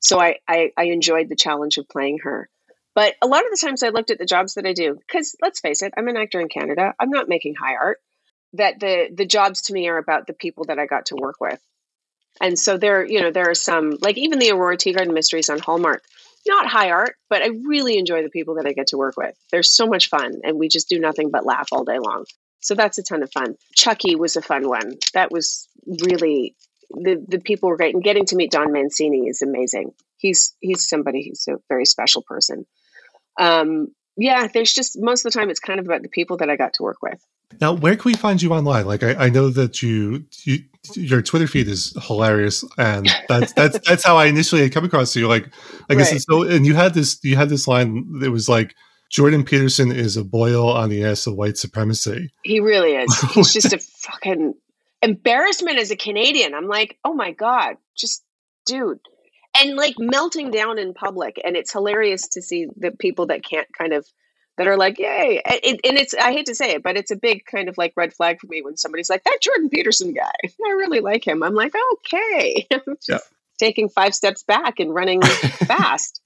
so 0.00 0.20
I, 0.20 0.36
I 0.48 0.72
I 0.76 0.84
enjoyed 0.84 1.28
the 1.28 1.36
challenge 1.36 1.78
of 1.78 1.88
playing 1.88 2.18
her. 2.24 2.50
But 2.98 3.14
a 3.22 3.28
lot 3.28 3.44
of 3.44 3.52
the 3.52 3.64
times 3.64 3.84
I 3.84 3.90
looked 3.90 4.10
at 4.10 4.18
the 4.18 4.26
jobs 4.26 4.54
that 4.54 4.66
I 4.66 4.72
do 4.72 4.94
because 4.94 5.36
let's 5.40 5.60
face 5.60 5.82
it, 5.82 5.94
I'm 5.96 6.08
an 6.08 6.16
actor 6.16 6.40
in 6.40 6.48
Canada. 6.48 6.94
I'm 6.98 7.10
not 7.10 7.28
making 7.28 7.54
high 7.54 7.76
art. 7.80 7.98
That 8.54 8.80
the 8.80 9.08
the 9.14 9.24
jobs 9.26 9.62
to 9.62 9.72
me 9.72 9.88
are 9.88 9.98
about 9.98 10.26
the 10.26 10.32
people 10.32 10.64
that 10.64 10.80
I 10.80 10.86
got 10.86 11.06
to 11.06 11.16
work 11.16 11.36
with. 11.40 11.60
And 12.40 12.58
so 12.58 12.76
there, 12.76 13.06
you 13.06 13.20
know, 13.20 13.30
there 13.30 13.50
are 13.50 13.54
some 13.54 13.98
like 14.00 14.18
even 14.18 14.40
the 14.40 14.50
Aurora 14.50 14.76
Teagarden 14.76 15.14
Mysteries 15.14 15.48
on 15.48 15.60
Hallmark 15.60 16.02
not 16.48 16.66
high 16.66 16.90
art, 16.90 17.14
but 17.28 17.42
I 17.42 17.48
really 17.66 17.98
enjoy 17.98 18.22
the 18.22 18.30
people 18.30 18.56
that 18.56 18.66
I 18.66 18.72
get 18.72 18.88
to 18.88 18.96
work 18.96 19.16
with. 19.16 19.36
They're 19.52 19.62
so 19.62 19.86
much 19.86 20.08
fun, 20.08 20.40
and 20.42 20.58
we 20.58 20.68
just 20.68 20.88
do 20.88 20.98
nothing 20.98 21.30
but 21.30 21.46
laugh 21.46 21.68
all 21.72 21.84
day 21.84 21.98
long. 21.98 22.24
So 22.60 22.74
that's 22.74 22.98
a 22.98 23.02
ton 23.02 23.22
of 23.22 23.30
fun. 23.30 23.54
Chucky 23.76 24.16
was 24.16 24.36
a 24.36 24.42
fun 24.42 24.68
one. 24.68 24.94
That 25.14 25.30
was 25.30 25.68
really 25.86 26.56
the 26.90 27.24
the 27.28 27.38
people 27.38 27.68
were 27.68 27.76
great, 27.76 27.94
and 27.94 28.02
getting 28.02 28.24
to 28.26 28.36
meet 28.36 28.50
Don 28.50 28.72
Mancini 28.72 29.28
is 29.28 29.42
amazing. 29.42 29.92
He's 30.16 30.56
he's 30.60 30.88
somebody 30.88 31.28
who's 31.28 31.46
a 31.48 31.60
very 31.68 31.84
special 31.84 32.22
person. 32.22 32.66
Um, 33.38 33.88
yeah, 34.16 34.48
there's 34.52 34.72
just 34.72 34.98
most 35.00 35.24
of 35.24 35.32
the 35.32 35.38
time 35.38 35.48
it's 35.48 35.60
kind 35.60 35.78
of 35.78 35.86
about 35.86 36.02
the 36.02 36.08
people 36.08 36.36
that 36.38 36.50
I 36.50 36.56
got 36.56 36.74
to 36.74 36.82
work 36.82 36.98
with. 37.02 37.24
Now, 37.60 37.72
where 37.72 37.96
can 37.96 38.10
we 38.10 38.14
find 38.14 38.42
you 38.42 38.52
online? 38.52 38.86
Like, 38.86 39.02
I, 39.02 39.14
I 39.14 39.28
know 39.30 39.48
that 39.48 39.82
you, 39.82 40.24
you, 40.44 40.58
your 40.94 41.22
Twitter 41.22 41.46
feed 41.46 41.66
is 41.68 41.96
hilarious, 42.02 42.64
and 42.76 43.08
that's 43.28 43.52
that's 43.54 43.78
that's 43.88 44.04
how 44.04 44.16
I 44.16 44.26
initially 44.26 44.62
had 44.62 44.72
come 44.72 44.84
across 44.84 45.16
you. 45.16 45.28
Like, 45.28 45.48
I 45.88 45.94
guess 45.94 46.12
right. 46.12 46.20
so. 46.20 46.42
And 46.42 46.66
you 46.66 46.74
had 46.74 46.94
this, 46.94 47.18
you 47.22 47.36
had 47.36 47.48
this 47.48 47.66
line 47.66 48.20
that 48.20 48.30
was 48.30 48.48
like, 48.48 48.74
Jordan 49.10 49.44
Peterson 49.44 49.90
is 49.90 50.16
a 50.16 50.24
boil 50.24 50.68
on 50.68 50.90
the 50.90 51.04
ass 51.04 51.26
of 51.26 51.34
white 51.34 51.56
supremacy. 51.56 52.30
He 52.42 52.60
really 52.60 52.96
is. 52.96 53.20
He's 53.32 53.52
just 53.52 53.72
a 53.72 53.78
fucking 53.78 54.54
embarrassment 55.00 55.78
as 55.78 55.90
a 55.90 55.96
Canadian. 55.96 56.54
I'm 56.54 56.68
like, 56.68 56.98
oh 57.04 57.14
my 57.14 57.32
god, 57.32 57.76
just 57.96 58.22
dude, 58.66 59.00
and 59.56 59.76
like 59.76 59.94
melting 59.98 60.50
down 60.50 60.78
in 60.78 60.94
public, 60.94 61.40
and 61.44 61.56
it's 61.56 61.72
hilarious 61.72 62.28
to 62.28 62.42
see 62.42 62.66
the 62.76 62.90
people 62.90 63.26
that 63.26 63.44
can't 63.44 63.68
kind 63.76 63.92
of 63.92 64.06
that 64.58 64.66
are 64.66 64.76
like, 64.76 64.98
yay. 64.98 65.40
And, 65.44 65.80
and 65.84 65.96
it's, 65.96 66.14
I 66.14 66.32
hate 66.32 66.46
to 66.46 66.54
say 66.54 66.72
it, 66.72 66.82
but 66.82 66.96
it's 66.96 67.10
a 67.10 67.16
big 67.16 67.46
kind 67.46 67.68
of 67.68 67.78
like 67.78 67.94
red 67.96 68.12
flag 68.12 68.40
for 68.40 68.48
me 68.48 68.60
when 68.60 68.76
somebody's 68.76 69.08
like, 69.08 69.24
that 69.24 69.38
Jordan 69.40 69.70
Peterson 69.70 70.12
guy, 70.12 70.30
I 70.44 70.70
really 70.70 71.00
like 71.00 71.26
him. 71.26 71.42
I'm 71.42 71.54
like, 71.54 71.72
okay. 71.94 72.66
yeah. 73.08 73.18
Taking 73.58 73.88
five 73.88 74.14
steps 74.14 74.42
back 74.42 74.78
and 74.78 74.94
running 74.94 75.22
fast. 75.22 76.20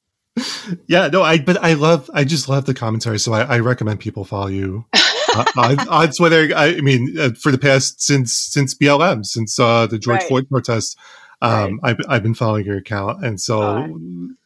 yeah, 0.87 1.09
no, 1.09 1.23
I 1.23 1.39
but 1.39 1.63
I 1.63 1.75
love 1.75 2.11
I 2.15 2.25
just 2.25 2.49
love 2.49 2.65
the 2.65 2.73
commentary, 2.73 3.19
so 3.19 3.35
I, 3.35 3.43
I 3.43 3.59
recommend 3.59 4.01
people 4.01 4.25
follow 4.25 4.47
you 4.47 4.87
uh, 5.35 5.45
on, 5.57 5.89
on 5.89 6.11
Twitter. 6.11 6.57
I, 6.57 6.77
I 6.77 6.81
mean, 6.81 7.15
uh, 7.19 7.31
for 7.39 7.53
the 7.53 7.59
past 7.59 8.01
since 8.01 8.33
since 8.33 8.75
BLM, 8.75 9.27
since 9.27 9.59
uh, 9.59 9.87
the 9.87 9.99
George 9.99 10.21
Right. 10.21 10.29
Floyd 10.29 10.49
protest, 10.49 10.99
um, 11.43 11.81
Right. 11.83 11.91
I've 11.91 11.97
I've 12.09 12.23
been 12.23 12.35
following 12.35 12.65
your 12.65 12.79
account, 12.79 13.25
and 13.25 13.41
so 13.41 13.61
Uh, 13.61 13.89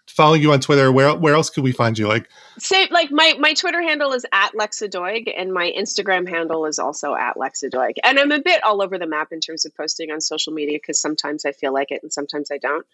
following 0.08 0.40
you 0.40 0.52
on 0.52 0.60
Twitter. 0.60 0.90
Where 0.90 1.14
where 1.14 1.34
else 1.34 1.50
could 1.50 1.62
we 1.62 1.72
find 1.72 1.98
you? 1.98 2.08
Like, 2.08 2.28
say, 2.58 2.88
like 2.90 3.10
my 3.10 3.34
my 3.38 3.54
Twitter 3.54 3.82
handle 3.82 4.12
is 4.12 4.24
at 4.32 4.54
Lexadoig, 4.54 5.32
and 5.36 5.52
my 5.52 5.72
Instagram 5.76 6.28
handle 6.28 6.64
is 6.64 6.78
also 6.78 7.14
at 7.14 7.36
Lexadoig. 7.36 7.96
And 8.02 8.18
I'm 8.18 8.32
a 8.32 8.40
bit 8.40 8.64
all 8.64 8.82
over 8.82 8.98
the 8.98 9.06
map 9.06 9.28
in 9.30 9.40
terms 9.40 9.66
of 9.66 9.76
posting 9.76 10.10
on 10.10 10.20
social 10.20 10.52
media 10.52 10.78
because 10.78 11.00
sometimes 11.00 11.44
I 11.44 11.52
feel 11.52 11.72
like 11.72 11.90
it 11.90 12.02
and 12.02 12.12
sometimes 12.12 12.50
I 12.50 12.58
don't. 12.58 12.86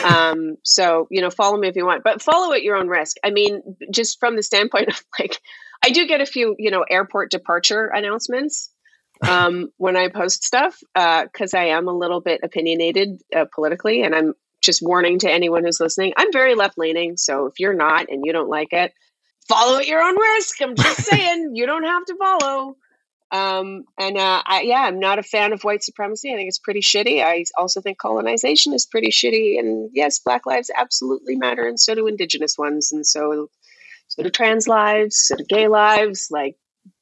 um, 0.04 0.56
so 0.62 1.06
you 1.10 1.20
know, 1.20 1.30
follow 1.30 1.58
me 1.58 1.68
if 1.68 1.76
you 1.76 1.84
want, 1.84 2.02
but 2.02 2.22
follow 2.22 2.54
at 2.54 2.62
your 2.62 2.76
own 2.76 2.88
risk. 2.88 3.18
I 3.22 3.30
mean, 3.30 3.76
just 3.90 4.18
from 4.18 4.36
the 4.36 4.42
standpoint 4.42 4.88
of 4.88 5.04
like, 5.18 5.38
I 5.84 5.90
do 5.90 6.06
get 6.06 6.22
a 6.22 6.26
few 6.26 6.56
you 6.58 6.70
know 6.70 6.84
airport 6.88 7.30
departure 7.30 7.86
announcements 7.86 8.70
um, 9.28 9.70
when 9.76 9.96
I 9.96 10.08
post 10.08 10.44
stuff 10.44 10.78
because 10.94 11.54
I 11.54 11.66
am 11.66 11.88
a 11.88 11.96
little 11.96 12.20
bit 12.20 12.40
opinionated 12.42 13.20
uh, 13.34 13.46
politically, 13.54 14.02
and 14.02 14.14
I'm 14.14 14.34
just 14.62 14.82
warning 14.82 15.18
to 15.20 15.30
anyone 15.30 15.64
who's 15.64 15.80
listening. 15.80 16.12
I'm 16.16 16.32
very 16.32 16.54
left 16.54 16.78
leaning, 16.78 17.16
so 17.16 17.46
if 17.46 17.54
you're 17.58 17.74
not 17.74 18.06
and 18.08 18.22
you 18.24 18.32
don't 18.32 18.48
like 18.48 18.72
it, 18.72 18.92
follow 19.48 19.78
at 19.78 19.86
your 19.86 20.02
own 20.02 20.18
risk. 20.18 20.60
I'm 20.62 20.74
just 20.74 21.02
saying, 21.04 21.52
you 21.54 21.66
don't 21.66 21.84
have 21.84 22.04
to 22.06 22.16
follow. 22.16 22.76
Um, 23.30 23.84
and 23.98 24.16
uh, 24.16 24.42
I, 24.46 24.62
yeah, 24.62 24.82
I'm 24.82 25.00
not 25.00 25.18
a 25.18 25.22
fan 25.22 25.52
of 25.52 25.64
white 25.64 25.82
supremacy. 25.82 26.32
I 26.32 26.36
think 26.36 26.48
it's 26.48 26.58
pretty 26.58 26.80
shitty. 26.80 27.22
I 27.22 27.44
also 27.58 27.80
think 27.80 27.98
colonization 27.98 28.72
is 28.74 28.86
pretty 28.86 29.10
shitty. 29.10 29.58
And 29.58 29.90
yes, 29.92 30.20
Black 30.20 30.46
lives 30.46 30.70
absolutely 30.74 31.36
matter, 31.36 31.66
and 31.66 31.78
so 31.78 31.94
do 31.94 32.06
Indigenous 32.06 32.56
ones, 32.56 32.92
and 32.92 33.06
so 33.06 33.50
so 34.08 34.22
do 34.22 34.30
trans 34.30 34.68
lives, 34.68 35.20
so 35.20 35.36
do 35.36 35.44
gay 35.48 35.66
lives. 35.66 36.28
Like 36.30 36.56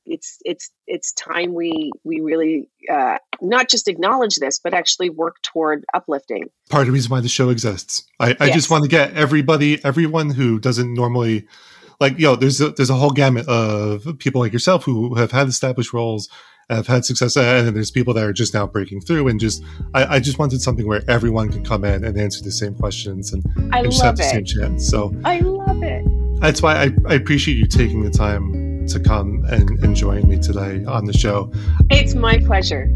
it's 0.06 0.38
it's 0.44 0.70
it's 0.86 1.12
time 1.12 1.54
we 1.54 1.90
we 2.04 2.20
really 2.20 2.68
uh, 2.90 3.18
not 3.40 3.68
just 3.68 3.88
acknowledge 3.88 4.36
this, 4.36 4.58
but 4.62 4.74
actually 4.74 5.10
work 5.10 5.36
toward 5.42 5.84
uplifting. 5.94 6.48
part 6.70 6.82
of 6.82 6.86
the 6.86 6.92
reason 6.92 7.10
why 7.10 7.20
the 7.20 7.28
show 7.28 7.50
exists. 7.50 8.04
I, 8.20 8.36
I 8.40 8.46
Yes. 8.46 8.54
just 8.54 8.70
want 8.70 8.82
to 8.84 8.88
get 8.88 9.14
everybody, 9.14 9.82
everyone 9.84 10.30
who 10.30 10.58
doesn't 10.58 10.92
normally 10.94 11.46
like, 12.00 12.18
you 12.18 12.26
know, 12.26 12.34
there's 12.36 12.60
a, 12.60 12.70
there's 12.70 12.90
a 12.90 12.94
whole 12.94 13.10
gamut 13.10 13.46
of 13.46 14.18
people 14.18 14.40
like 14.40 14.52
yourself 14.52 14.84
who 14.84 15.14
have 15.14 15.30
had 15.30 15.46
established 15.46 15.92
roles, 15.92 16.28
have 16.68 16.86
had 16.88 17.04
success, 17.04 17.36
and 17.36 17.66
then 17.66 17.74
there's 17.74 17.92
people 17.92 18.12
that 18.14 18.24
are 18.24 18.32
just 18.32 18.54
now 18.54 18.66
breaking 18.66 19.00
through. 19.02 19.28
And 19.28 19.38
just, 19.38 19.62
I, 19.94 20.16
I 20.16 20.20
just 20.20 20.38
wanted 20.38 20.60
something 20.60 20.86
where 20.86 21.02
everyone 21.08 21.50
can 21.52 21.64
come 21.64 21.84
in 21.84 22.04
and 22.04 22.18
answer 22.18 22.42
the 22.42 22.50
same 22.50 22.74
questions 22.74 23.32
and, 23.32 23.44
I 23.72 23.78
and 23.80 23.90
just 23.90 24.02
have 24.02 24.10
love 24.10 24.16
the 24.16 24.24
same 24.24 24.44
chance. 24.44 24.88
So 24.88 25.14
I 25.24 25.40
love 25.40 25.82
it. 25.82 26.40
that's 26.40 26.60
why 26.60 26.74
I, 26.74 26.90
I 27.06 27.14
appreciate 27.14 27.56
you 27.56 27.66
taking 27.66 28.02
the 28.02 28.10
time 28.10 28.71
to 28.88 29.00
come 29.00 29.44
and, 29.48 29.70
and 29.82 29.96
join 29.96 30.28
me 30.28 30.38
today 30.38 30.84
on 30.84 31.04
the 31.04 31.12
show. 31.12 31.50
It's 31.90 32.14
my 32.14 32.38
pleasure. 32.38 32.90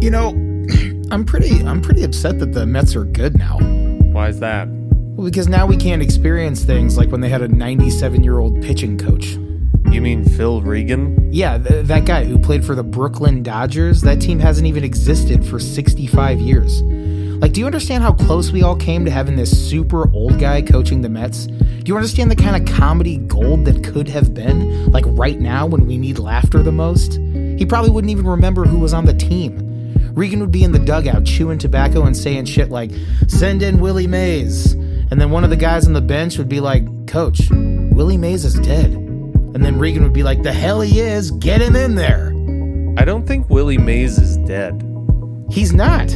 You 0.00 0.10
know, 0.10 0.28
I'm 1.10 1.24
pretty 1.24 1.60
I'm 1.62 1.80
pretty 1.80 2.02
upset 2.02 2.38
that 2.40 2.52
the 2.52 2.66
Mets 2.66 2.96
are 2.96 3.04
good 3.04 3.38
now. 3.38 3.58
Why 3.58 4.28
is 4.28 4.40
that? 4.40 4.68
Well, 4.68 5.26
because 5.26 5.48
now 5.48 5.66
we 5.66 5.76
can't 5.76 6.02
experience 6.02 6.64
things 6.64 6.96
like 6.96 7.10
when 7.10 7.20
they 7.20 7.28
had 7.28 7.42
a 7.42 7.48
97 7.48 8.24
year 8.24 8.38
old 8.38 8.60
pitching 8.62 8.98
coach. 8.98 9.36
You 9.90 10.00
mean 10.00 10.24
Phil 10.24 10.60
Regan? 10.60 11.32
Yeah, 11.32 11.58
th- 11.58 11.86
that 11.86 12.04
guy 12.04 12.24
who 12.24 12.38
played 12.38 12.64
for 12.64 12.74
the 12.74 12.82
Brooklyn 12.82 13.42
Dodgers, 13.44 14.00
that 14.00 14.20
team 14.20 14.40
hasn't 14.40 14.66
even 14.66 14.82
existed 14.82 15.46
for 15.46 15.60
65 15.60 16.40
years. 16.40 16.82
Like, 17.40 17.52
do 17.52 17.60
you 17.60 17.66
understand 17.66 18.02
how 18.02 18.12
close 18.12 18.52
we 18.52 18.62
all 18.62 18.76
came 18.76 19.04
to 19.04 19.10
having 19.10 19.36
this 19.36 19.68
super 19.68 20.10
old 20.12 20.38
guy 20.38 20.62
coaching 20.62 21.02
the 21.02 21.08
Mets? 21.08 21.46
Do 21.46 21.82
you 21.86 21.96
understand 21.96 22.30
the 22.30 22.36
kind 22.36 22.56
of 22.56 22.74
comedy 22.74 23.18
gold 23.18 23.64
that 23.66 23.84
could 23.84 24.08
have 24.08 24.32
been? 24.32 24.90
Like, 24.90 25.04
right 25.08 25.38
now 25.38 25.66
when 25.66 25.86
we 25.86 25.98
need 25.98 26.18
laughter 26.18 26.62
the 26.62 26.72
most? 26.72 27.14
He 27.58 27.66
probably 27.66 27.90
wouldn't 27.90 28.10
even 28.10 28.26
remember 28.26 28.64
who 28.64 28.78
was 28.78 28.94
on 28.94 29.04
the 29.04 29.14
team. 29.14 29.60
Regan 30.14 30.40
would 30.40 30.52
be 30.52 30.64
in 30.64 30.72
the 30.72 30.78
dugout 30.78 31.24
chewing 31.24 31.58
tobacco 31.58 32.04
and 32.04 32.16
saying 32.16 32.44
shit 32.44 32.70
like, 32.70 32.92
send 33.26 33.62
in 33.62 33.80
Willie 33.80 34.06
Mays. 34.06 34.72
And 34.72 35.20
then 35.20 35.30
one 35.30 35.44
of 35.44 35.50
the 35.50 35.56
guys 35.56 35.86
on 35.86 35.92
the 35.92 36.00
bench 36.00 36.38
would 36.38 36.48
be 36.48 36.60
like, 36.60 36.84
Coach, 37.06 37.50
Willie 37.50 38.16
Mays 38.16 38.44
is 38.44 38.54
dead. 38.54 38.92
And 38.92 39.64
then 39.64 39.78
Regan 39.78 40.02
would 40.02 40.12
be 40.12 40.22
like, 40.22 40.42
The 40.42 40.52
hell 40.52 40.80
he 40.80 41.00
is, 41.00 41.30
get 41.32 41.60
him 41.60 41.76
in 41.76 41.94
there. 41.94 42.28
I 42.96 43.04
don't 43.04 43.26
think 43.26 43.50
Willie 43.50 43.78
Mays 43.78 44.18
is 44.18 44.36
dead. 44.38 44.82
He's 45.50 45.72
not. 45.72 46.10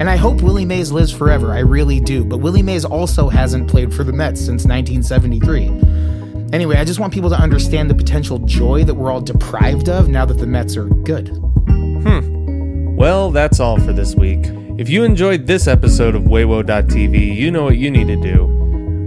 And 0.00 0.10
I 0.10 0.16
hope 0.16 0.42
Willie 0.42 0.64
Mays 0.64 0.90
lives 0.90 1.12
forever, 1.12 1.52
I 1.52 1.60
really 1.60 2.00
do. 2.00 2.24
But 2.24 2.38
Willie 2.38 2.62
Mays 2.62 2.84
also 2.84 3.28
hasn't 3.28 3.70
played 3.70 3.94
for 3.94 4.02
the 4.02 4.12
Mets 4.12 4.40
since 4.40 4.64
1973. 4.64 6.52
Anyway, 6.52 6.76
I 6.76 6.84
just 6.84 7.00
want 7.00 7.12
people 7.12 7.30
to 7.30 7.36
understand 7.36 7.88
the 7.88 7.94
potential 7.94 8.38
joy 8.40 8.84
that 8.84 8.94
we're 8.94 9.10
all 9.10 9.20
deprived 9.20 9.88
of 9.88 10.08
now 10.08 10.24
that 10.24 10.38
the 10.38 10.46
Mets 10.46 10.76
are 10.76 10.86
good. 10.86 11.28
Hmm. 11.28 12.96
Well, 12.96 13.30
that's 13.30 13.60
all 13.60 13.78
for 13.78 13.92
this 13.92 14.14
week. 14.14 14.46
If 14.78 14.88
you 14.88 15.04
enjoyed 15.04 15.46
this 15.46 15.68
episode 15.68 16.14
of 16.16 16.24
Weiwo.tv, 16.24 17.36
you 17.36 17.50
know 17.52 17.64
what 17.64 17.76
you 17.76 17.90
need 17.90 18.08
to 18.08 18.16
do. 18.16 18.46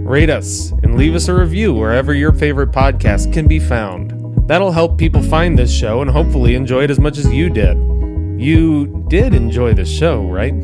Rate 0.06 0.30
us 0.30 0.72
and 0.82 0.96
leave 0.96 1.14
us 1.14 1.28
a 1.28 1.34
review 1.34 1.74
wherever 1.74 2.14
your 2.14 2.32
favorite 2.32 2.70
podcast 2.72 3.32
can 3.32 3.46
be 3.46 3.58
found. 3.58 4.14
That'll 4.48 4.72
help 4.72 4.96
people 4.96 5.22
find 5.22 5.58
this 5.58 5.70
show 5.70 6.00
and 6.00 6.10
hopefully 6.10 6.54
enjoy 6.54 6.84
it 6.84 6.90
as 6.90 6.98
much 6.98 7.18
as 7.18 7.30
you 7.30 7.50
did. 7.50 7.76
You 8.40 9.04
did 9.08 9.34
enjoy 9.34 9.74
the 9.74 9.84
show, 9.84 10.26
right? 10.26 10.54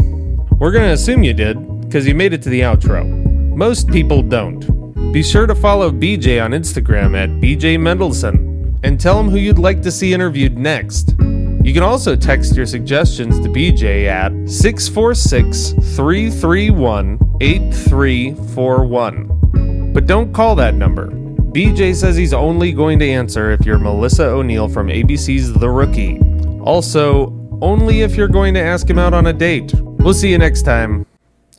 We're 0.65 0.73
going 0.73 0.87
to 0.87 0.95
assume 0.95 1.23
you 1.23 1.35
did, 1.35 1.83
because 1.83 2.07
you 2.07 2.15
made 2.15 2.33
it 2.33 2.41
to 2.41 2.49
the 2.49 2.63
outro. 2.63 3.07
Most 3.55 3.87
people 3.89 4.23
don't. 4.23 5.13
Be 5.13 5.23
sure 5.23 5.47
to 5.47 5.55
follow 5.55 5.91
BJ 5.91 6.43
on 6.43 6.53
Instagram 6.53 7.15
at 7.15 7.29
BJ 7.29 7.77
Mendelson 7.77 8.81
and 8.83 8.99
tell 8.99 9.21
him 9.21 9.29
who 9.29 9.37
you'd 9.37 9.59
like 9.59 9.83
to 9.83 9.91
see 9.91 10.15
interviewed 10.15 10.57
next. 10.57 11.17
You 11.19 11.75
can 11.75 11.83
also 11.83 12.17
text 12.17 12.57
your 12.57 12.65
suggestions 12.65 13.39
to 13.41 13.51
BJ 13.51 14.07
at 14.07 14.33
646 14.49 15.73
331 15.97 17.19
8341. 17.43 19.93
But 19.93 20.07
don't 20.07 20.33
call 20.33 20.55
that 20.55 20.75
number. 20.75 21.11
BJ 21.11 21.95
says 21.95 22.17
he's 22.17 22.33
only 22.33 22.73
going 22.73 22.99
to 23.01 23.11
answer 23.11 23.51
if 23.51 23.67
you're 23.67 23.79
Melissa 23.79 24.29
O'Neill 24.29 24.71
from 24.71 24.87
ABC's 24.87 25.53
The 25.53 25.69
Rookie. 25.69 26.21
Also, 26.61 27.35
only 27.61 28.01
if 28.01 28.17
you're 28.17 28.29
going 28.29 28.55
to 28.55 28.63
ask 28.63 28.89
him 28.89 28.99
out 28.99 29.13
on 29.13 29.27
a 29.27 29.33
date. 29.35 29.75
We'll 30.05 30.13
see 30.13 30.29
you 30.29 30.37
next 30.37 30.65
time, 30.65 31.07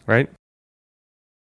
right? 0.05 0.29